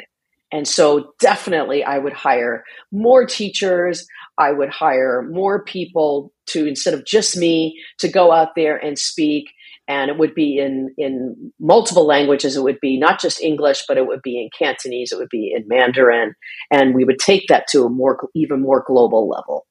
[0.52, 4.06] And so definitely I would hire more teachers.
[4.38, 8.98] I would hire more people to, instead of just me, to go out there and
[8.98, 9.50] speak.
[9.88, 12.56] And it would be in, in multiple languages.
[12.56, 15.12] It would be not just English, but it would be in Cantonese.
[15.12, 16.34] It would be in Mandarin.
[16.70, 19.66] And we would take that to a more, even more global level.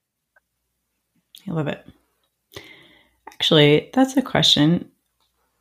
[1.48, 1.86] I love it.
[3.28, 4.90] Actually, that's a question.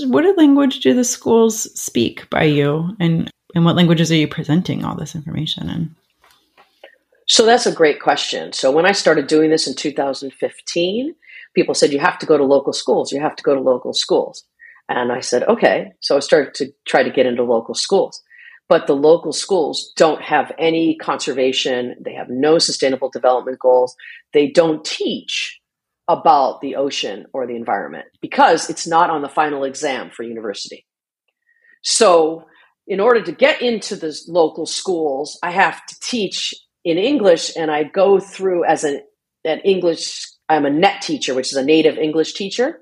[0.02, 4.84] What language do the schools speak by you, and and what languages are you presenting
[4.84, 5.94] all this information in?
[7.26, 8.52] So that's a great question.
[8.52, 11.14] So when I started doing this in 2015,
[11.54, 13.12] people said you have to go to local schools.
[13.12, 14.44] You have to go to local schools.
[14.88, 15.92] And I said, okay.
[16.00, 18.22] So I started to try to get into local schools.
[18.68, 21.96] But the local schools don't have any conservation.
[22.00, 23.94] They have no sustainable development goals.
[24.32, 25.60] They don't teach
[26.08, 30.84] about the ocean or the environment because it's not on the final exam for university.
[31.82, 32.44] So,
[32.86, 36.52] in order to get into the local schools, I have to teach
[36.84, 39.00] in English, and I go through as an,
[39.44, 40.22] an English.
[40.50, 42.80] I'm a NET teacher, which is a native English teacher.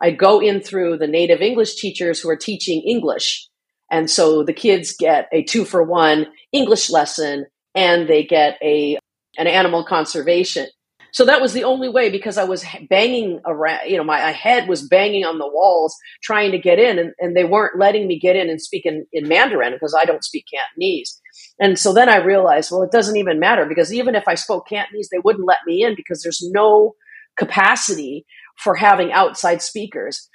[0.00, 3.48] I go in through the native English teachers who are teaching English,
[3.90, 8.98] and so the kids get a two for one English lesson, and they get a
[9.38, 10.66] an animal conservation
[11.12, 14.68] so that was the only way because I was banging around, you know, my head
[14.68, 18.18] was banging on the walls trying to get in, and, and they weren't letting me
[18.18, 21.20] get in and speak in, in Mandarin because I don't speak Cantonese.
[21.58, 24.68] And so then I realized, well, it doesn't even matter because even if I spoke
[24.68, 26.94] Cantonese, they wouldn't let me in because there's no
[27.38, 28.26] capacity
[28.58, 30.28] for having outside speakers.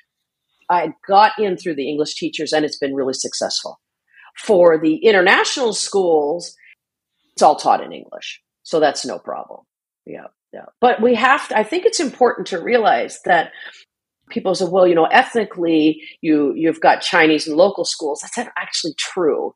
[0.70, 3.80] I got in through the English teachers and it's been really successful.
[4.38, 6.56] For the international schools,
[7.34, 8.42] it's all taught in English.
[8.64, 9.62] So that's no problem.
[10.06, 10.28] Yeah.
[10.54, 10.66] Yeah.
[10.80, 13.52] But we have to, I think it's important to realize that
[14.30, 18.20] people say, well, you know, ethnically, you, you've got Chinese in local schools.
[18.22, 19.54] That's not actually true.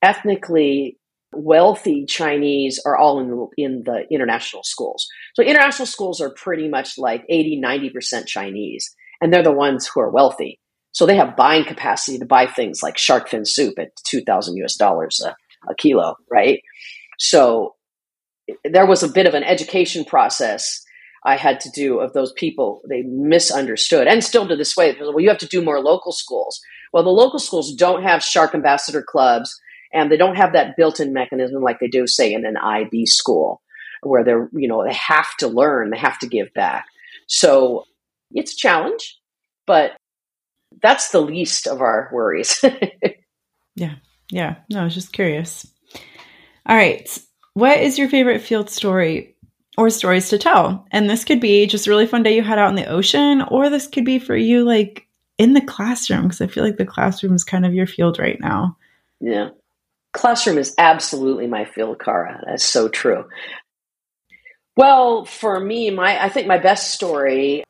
[0.00, 0.98] Ethnically,
[1.32, 5.06] wealthy Chinese are all in the, in the international schools.
[5.34, 10.00] So international schools are pretty much like 80, 90% Chinese, and they're the ones who
[10.00, 10.58] are wealthy.
[10.92, 14.76] So they have buying capacity to buy things like shark fin soup at 2000 US
[14.76, 15.34] dollars a,
[15.70, 16.60] a kilo, right?
[17.18, 17.76] So
[18.64, 20.84] there was a bit of an education process
[21.24, 22.82] I had to do of those people.
[22.88, 26.60] They misunderstood, and still to this way, well, you have to do more local schools.
[26.92, 29.58] Well, the local schools don't have shark ambassador clubs,
[29.92, 33.62] and they don't have that built-in mechanism like they do, say, in an IB school,
[34.02, 36.86] where they're you know they have to learn, they have to give back.
[37.28, 37.84] So
[38.32, 39.18] it's a challenge,
[39.66, 39.92] but
[40.82, 42.62] that's the least of our worries.
[43.76, 43.94] yeah,
[44.30, 44.56] yeah.
[44.70, 45.66] No, I was just curious.
[46.66, 47.18] All right.
[47.54, 49.36] What is your favorite field story
[49.76, 50.86] or stories to tell?
[50.90, 53.42] And this could be just a really fun day you had out in the ocean,
[53.42, 55.06] or this could be for you like
[55.38, 58.40] in the classroom, because I feel like the classroom is kind of your field right
[58.40, 58.76] now.
[59.20, 59.50] Yeah.
[60.12, 62.42] Classroom is absolutely my field, Kara.
[62.46, 63.24] That's so true.
[64.76, 67.64] Well, for me, my I think my best story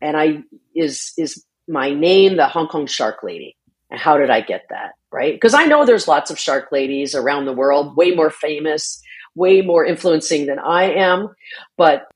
[0.00, 0.42] and I
[0.74, 3.56] is is my name, the Hong Kong Shark Lady.
[3.90, 4.92] And how did I get that?
[5.12, 5.34] Right?
[5.34, 9.02] Because I know there's lots of shark ladies around the world, way more famous
[9.34, 11.28] way more influencing than I am.
[11.76, 12.06] But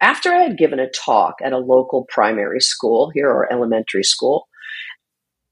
[0.00, 4.48] after I had given a talk at a local primary school here or elementary school,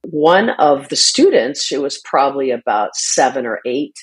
[0.04, 3.94] one of the students, she was probably about seven or eight,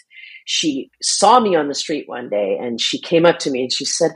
[0.46, 3.74] she saw me on the street one day and she came up to me and
[3.74, 4.12] she said,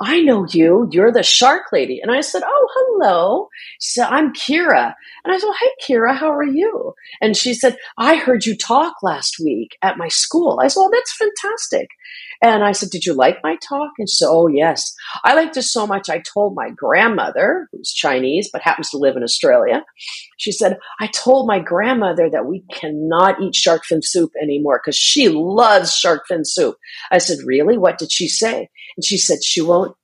[0.00, 0.88] I know you.
[0.90, 2.00] You're the shark lady.
[2.02, 3.48] And I said, Oh, hello.
[3.80, 4.94] Said, I'm Kira.
[5.24, 6.94] And I said, Hey, Kira, how are you?
[7.20, 10.58] And she said, I heard you talk last week at my school.
[10.62, 11.88] I said, Well, that's fantastic.
[12.44, 13.92] And I said, Did you like my talk?
[13.98, 14.94] And she said, Oh, yes.
[15.24, 16.10] I liked it so much.
[16.10, 19.82] I told my grandmother, who's Chinese but happens to live in Australia,
[20.36, 24.94] she said, I told my grandmother that we cannot eat shark fin soup anymore because
[24.96, 26.76] she loves shark fin soup.
[27.10, 27.78] I said, Really?
[27.78, 28.68] What did she say?
[28.98, 29.96] And she said, She won't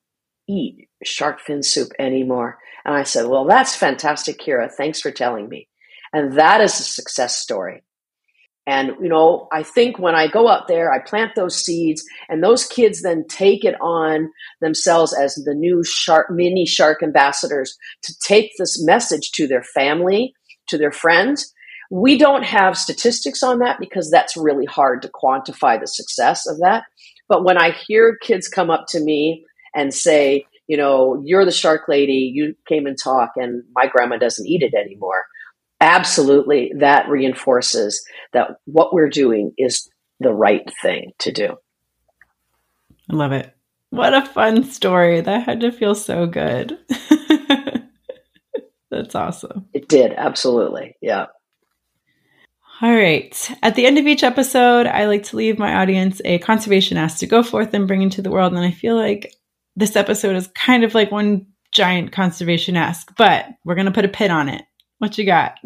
[0.49, 2.57] eat shark fin soup anymore.
[2.87, 4.73] And I said, Well, that's fantastic, Kira.
[4.73, 5.69] Thanks for telling me.
[6.15, 7.83] And that is a success story.
[8.71, 12.41] And, you know, I think when I go out there, I plant those seeds, and
[12.41, 14.31] those kids then take it on
[14.61, 20.35] themselves as the new shark, mini shark ambassadors to take this message to their family,
[20.69, 21.53] to their friends.
[21.91, 26.59] We don't have statistics on that because that's really hard to quantify the success of
[26.59, 26.85] that.
[27.29, 29.45] But when I hear kids come up to me
[29.75, 34.17] and say, you know, you're the shark lady, you came and talk, and my grandma
[34.17, 35.25] doesn't eat it anymore
[35.81, 39.89] absolutely that reinforces that what we're doing is
[40.21, 41.57] the right thing to do.
[43.11, 43.55] I love it.
[43.91, 45.21] What a fun story.
[45.21, 46.79] That had to feel so good.
[48.91, 49.67] That's awesome.
[49.73, 50.97] It did, absolutely.
[51.01, 51.27] Yeah.
[52.83, 53.51] All right.
[53.63, 57.19] At the end of each episode, I like to leave my audience a conservation ask
[57.19, 58.53] to go forth and bring into the world.
[58.53, 59.35] And I feel like
[59.77, 64.05] this episode is kind of like one giant conservation ask, but we're going to put
[64.05, 64.63] a pin on it.
[65.01, 65.59] What you got?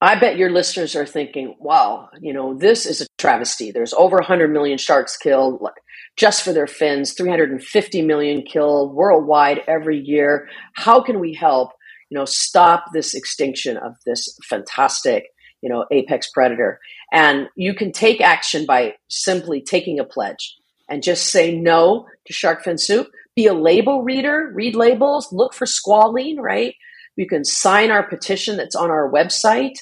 [0.00, 3.72] I bet your listeners are thinking, wow, you know, this is a travesty.
[3.72, 5.60] There's over 100 million sharks killed
[6.16, 10.46] just for their fins, 350 million killed worldwide every year.
[10.74, 11.70] How can we help,
[12.10, 15.24] you know, stop this extinction of this fantastic,
[15.62, 16.78] you know, apex predator?
[17.10, 20.54] And you can take action by simply taking a pledge
[20.88, 25.54] and just say no to shark fin soup be a label reader, read labels, look
[25.54, 26.74] for squalene, right?
[27.16, 29.74] You can sign our petition that's on our website.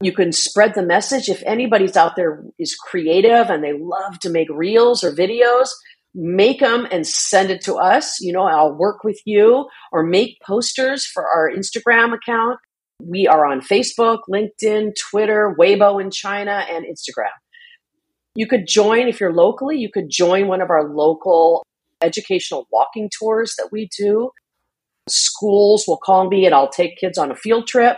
[0.00, 1.28] You can spread the message.
[1.28, 5.68] If anybody's out there is creative and they love to make reels or videos,
[6.14, 8.20] make them and send it to us.
[8.20, 12.58] You know, I'll work with you or make posters for our Instagram account.
[13.00, 17.30] We are on Facebook, LinkedIn, Twitter, Weibo in China, and Instagram.
[18.34, 21.64] You could join, if you're locally, you could join one of our local
[22.00, 24.30] educational walking tours that we do.
[25.08, 27.96] Schools will call me and I'll take kids on a field trip,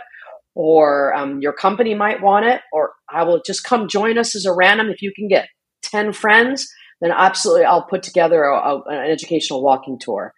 [0.55, 4.45] or um, your company might want it, or I will just come join us as
[4.45, 4.89] a random.
[4.89, 5.47] If you can get
[5.83, 6.67] 10 friends,
[7.01, 10.33] then absolutely I'll put together a, a, an educational walking tour.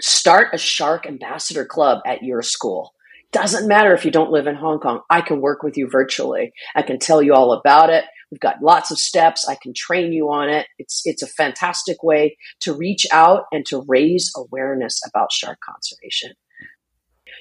[0.00, 2.92] Start a Shark Ambassador Club at your school.
[3.32, 5.00] Doesn't matter if you don't live in Hong Kong.
[5.10, 6.52] I can work with you virtually.
[6.74, 8.04] I can tell you all about it.
[8.30, 9.48] We've got lots of steps.
[9.48, 10.66] I can train you on it.
[10.78, 16.32] It's it's a fantastic way to reach out and to raise awareness about shark conservation.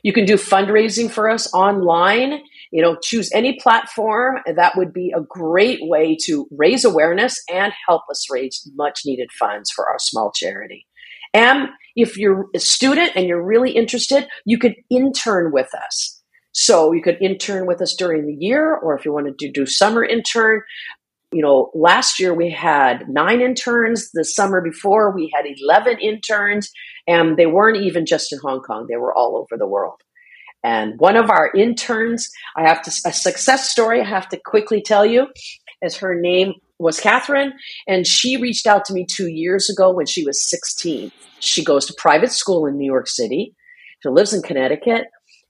[0.04, 2.42] You can do fundraising for us online.
[2.72, 4.38] You know, choose any platform.
[4.46, 9.30] That would be a great way to raise awareness and help us raise much needed
[9.38, 10.86] funds for our small charity.
[11.34, 16.17] And if you're a student and you're really interested, you could intern with us.
[16.60, 19.68] So you could intern with us during the year, or if you wanted to do
[19.68, 20.62] summer intern,
[21.32, 24.10] you know, last year we had nine interns.
[24.12, 26.72] The summer before we had 11 interns,
[27.06, 30.02] and they weren't even just in Hong Kong, they were all over the world.
[30.64, 34.82] And one of our interns, I have to, a success story I have to quickly
[34.82, 35.28] tell you,
[35.84, 37.54] is her name was Catherine,
[37.88, 41.12] and she reached out to me two years ago when she was 16.
[41.40, 43.54] She goes to private school in New York City.
[44.02, 45.06] She lives in Connecticut.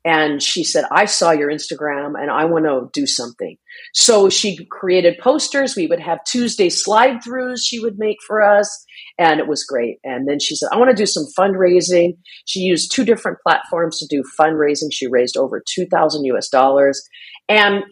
[0.08, 3.58] And she said, I saw your Instagram and I want to do something.
[3.94, 5.76] So she created posters.
[5.76, 8.86] We would have Tuesday slide throughs she would make for us.
[9.20, 9.98] And it was great.
[10.06, 12.14] And then she said, I want to do some fundraising.
[12.46, 14.94] She used two different platforms to do fundraising.
[14.94, 17.04] She raised over 2000 US dollars.
[17.50, 17.84] And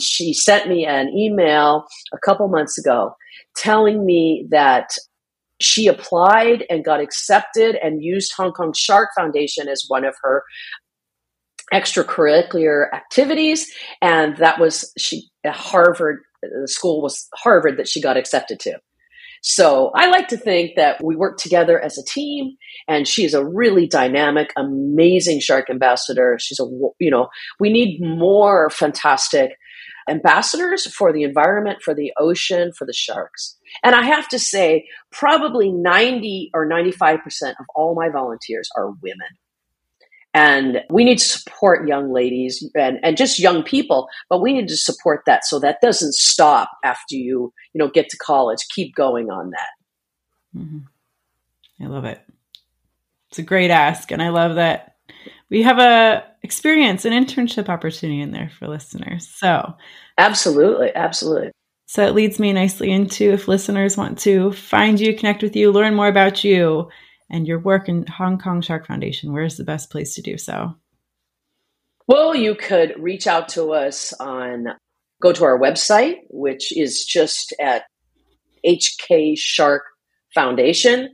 [0.00, 3.16] she sent me an email a couple months ago
[3.56, 4.90] telling me that
[5.60, 10.42] she applied and got accepted and used Hong Kong Shark Foundation as one of her
[11.74, 13.70] extracurricular activities.
[14.00, 18.78] And that was she Harvard, the school was Harvard that she got accepted to.
[19.46, 22.56] So I like to think that we work together as a team,
[22.88, 26.38] and she's a really dynamic, amazing shark ambassador.
[26.40, 26.64] She's a,
[26.98, 27.28] you know,
[27.60, 29.50] we need more fantastic
[30.08, 33.58] ambassadors for the environment, for the ocean, for the sharks.
[33.82, 37.18] And I have to say, probably 90 or 95%
[37.60, 39.28] of all my volunteers are women.
[40.34, 44.66] And we need to support young ladies and, and just young people, but we need
[44.66, 48.58] to support that so that doesn't stop after you, you know, get to college.
[48.74, 50.58] Keep going on that.
[50.58, 51.84] Mm-hmm.
[51.84, 52.20] I love it.
[53.30, 54.10] It's a great ask.
[54.10, 54.96] And I love that
[55.50, 59.28] we have a experience, an internship opportunity in there for listeners.
[59.28, 59.74] So
[60.18, 61.52] absolutely, absolutely.
[61.86, 65.70] So it leads me nicely into if listeners want to find you, connect with you,
[65.70, 66.88] learn more about you
[67.30, 70.74] and your work in Hong Kong Shark Foundation, where's the best place to do so?
[72.06, 74.66] Well, you could reach out to us on,
[75.22, 77.84] go to our website, which is just at
[78.66, 79.84] HK Shark
[80.34, 81.12] Foundation.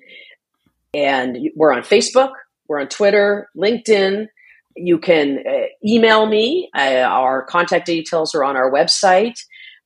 [0.92, 2.32] And we're on Facebook,
[2.66, 4.26] we're on Twitter, LinkedIn.
[4.76, 6.70] You can uh, email me.
[6.76, 9.38] Uh, our contact details are on our website.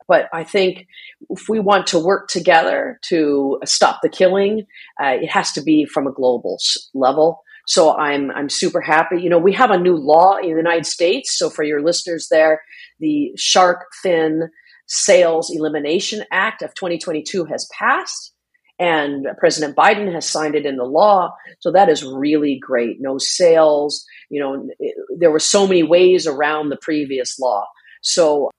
[0.07, 0.87] But I think
[1.31, 4.67] if we want to work together to stop the killing,
[5.03, 6.59] uh, it has to be from a global
[6.93, 7.43] level.
[7.67, 9.21] So I'm I'm super happy.
[9.21, 11.37] You know, we have a new law in the United States.
[11.39, 12.61] So for your listeners there,
[13.01, 14.51] the Shark Fin
[14.87, 18.33] Sales Elimination Act of 2022 has passed.
[18.79, 21.33] And President Biden has signed it in the law.
[21.61, 22.97] So that is really great.
[23.01, 24.05] No sales.
[24.31, 27.67] You know, it, there were so many ways around the previous law.
[28.03, 28.51] So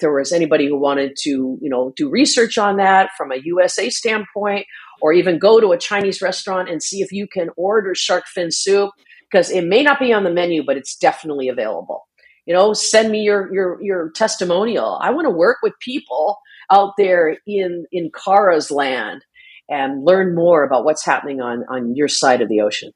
[0.00, 3.90] there was anybody who wanted to, you know, do research on that from a USA
[3.90, 4.66] standpoint,
[5.00, 8.50] or even go to a Chinese restaurant and see if you can order shark fin
[8.50, 8.90] soup
[9.30, 12.06] because it may not be on the menu, but it's definitely available.
[12.46, 14.98] You know, send me your your your testimonial.
[15.00, 16.38] I want to work with people
[16.70, 19.24] out there in in Kara's land
[19.68, 22.92] and learn more about what's happening on on your side of the ocean.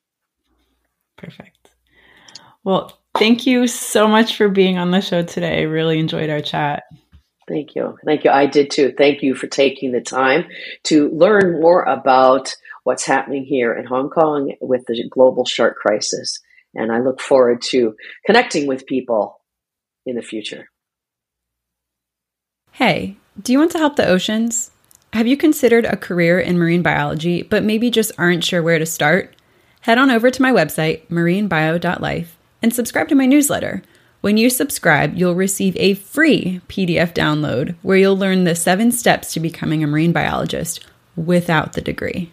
[1.17, 1.71] Perfect.
[2.65, 5.61] Well, Thank you so much for being on the show today.
[5.61, 6.85] I really enjoyed our chat.
[7.47, 7.97] Thank you.
[8.05, 8.31] Thank you.
[8.31, 8.93] I did too.
[8.97, 10.47] Thank you for taking the time
[10.85, 16.41] to learn more about what's happening here in Hong Kong with the global shark crisis.
[16.75, 17.95] And I look forward to
[18.27, 19.41] connecting with people
[20.07, 20.69] in the future.
[22.73, 24.73] Hey, do you want to help the oceans?
[25.13, 28.87] Have you considered a career in marine biology, but maybe just aren't sure where to
[28.87, 29.37] start?
[29.83, 33.83] Head on over to my website, marinebio.life and subscribe to my newsletter.
[34.23, 39.35] When you subscribe, you'll receive a free PDF download where you'll learn the seven steps
[39.35, 40.83] to becoming a marine biologist
[41.15, 42.33] without the degree.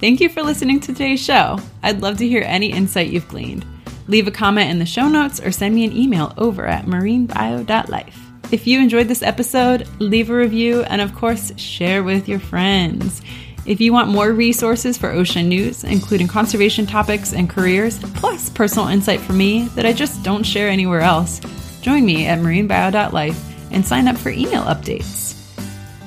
[0.00, 1.60] Thank you for listening to today's show.
[1.84, 3.64] I'd love to hear any insight you've gleaned.
[4.08, 8.18] Leave a comment in the show notes or send me an email over at marinebio.life.
[8.50, 13.22] If you enjoyed this episode, leave a review and, of course, share with your friends.
[13.64, 18.88] If you want more resources for ocean news, including conservation topics and careers, plus personal
[18.88, 21.40] insight from me that I just don't share anywhere else,
[21.80, 25.38] join me at marinebio.life and sign up for email updates.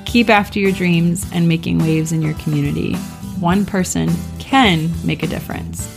[0.06, 2.96] Keep after your dreams and making waves in your community.
[3.40, 5.88] One person can make a difference.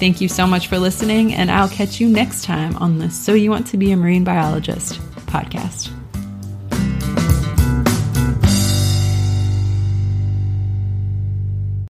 [0.00, 3.34] Thank you so much for listening, and I'll catch you next time on the So
[3.34, 5.90] You Want to Be a Marine Biologist podcast.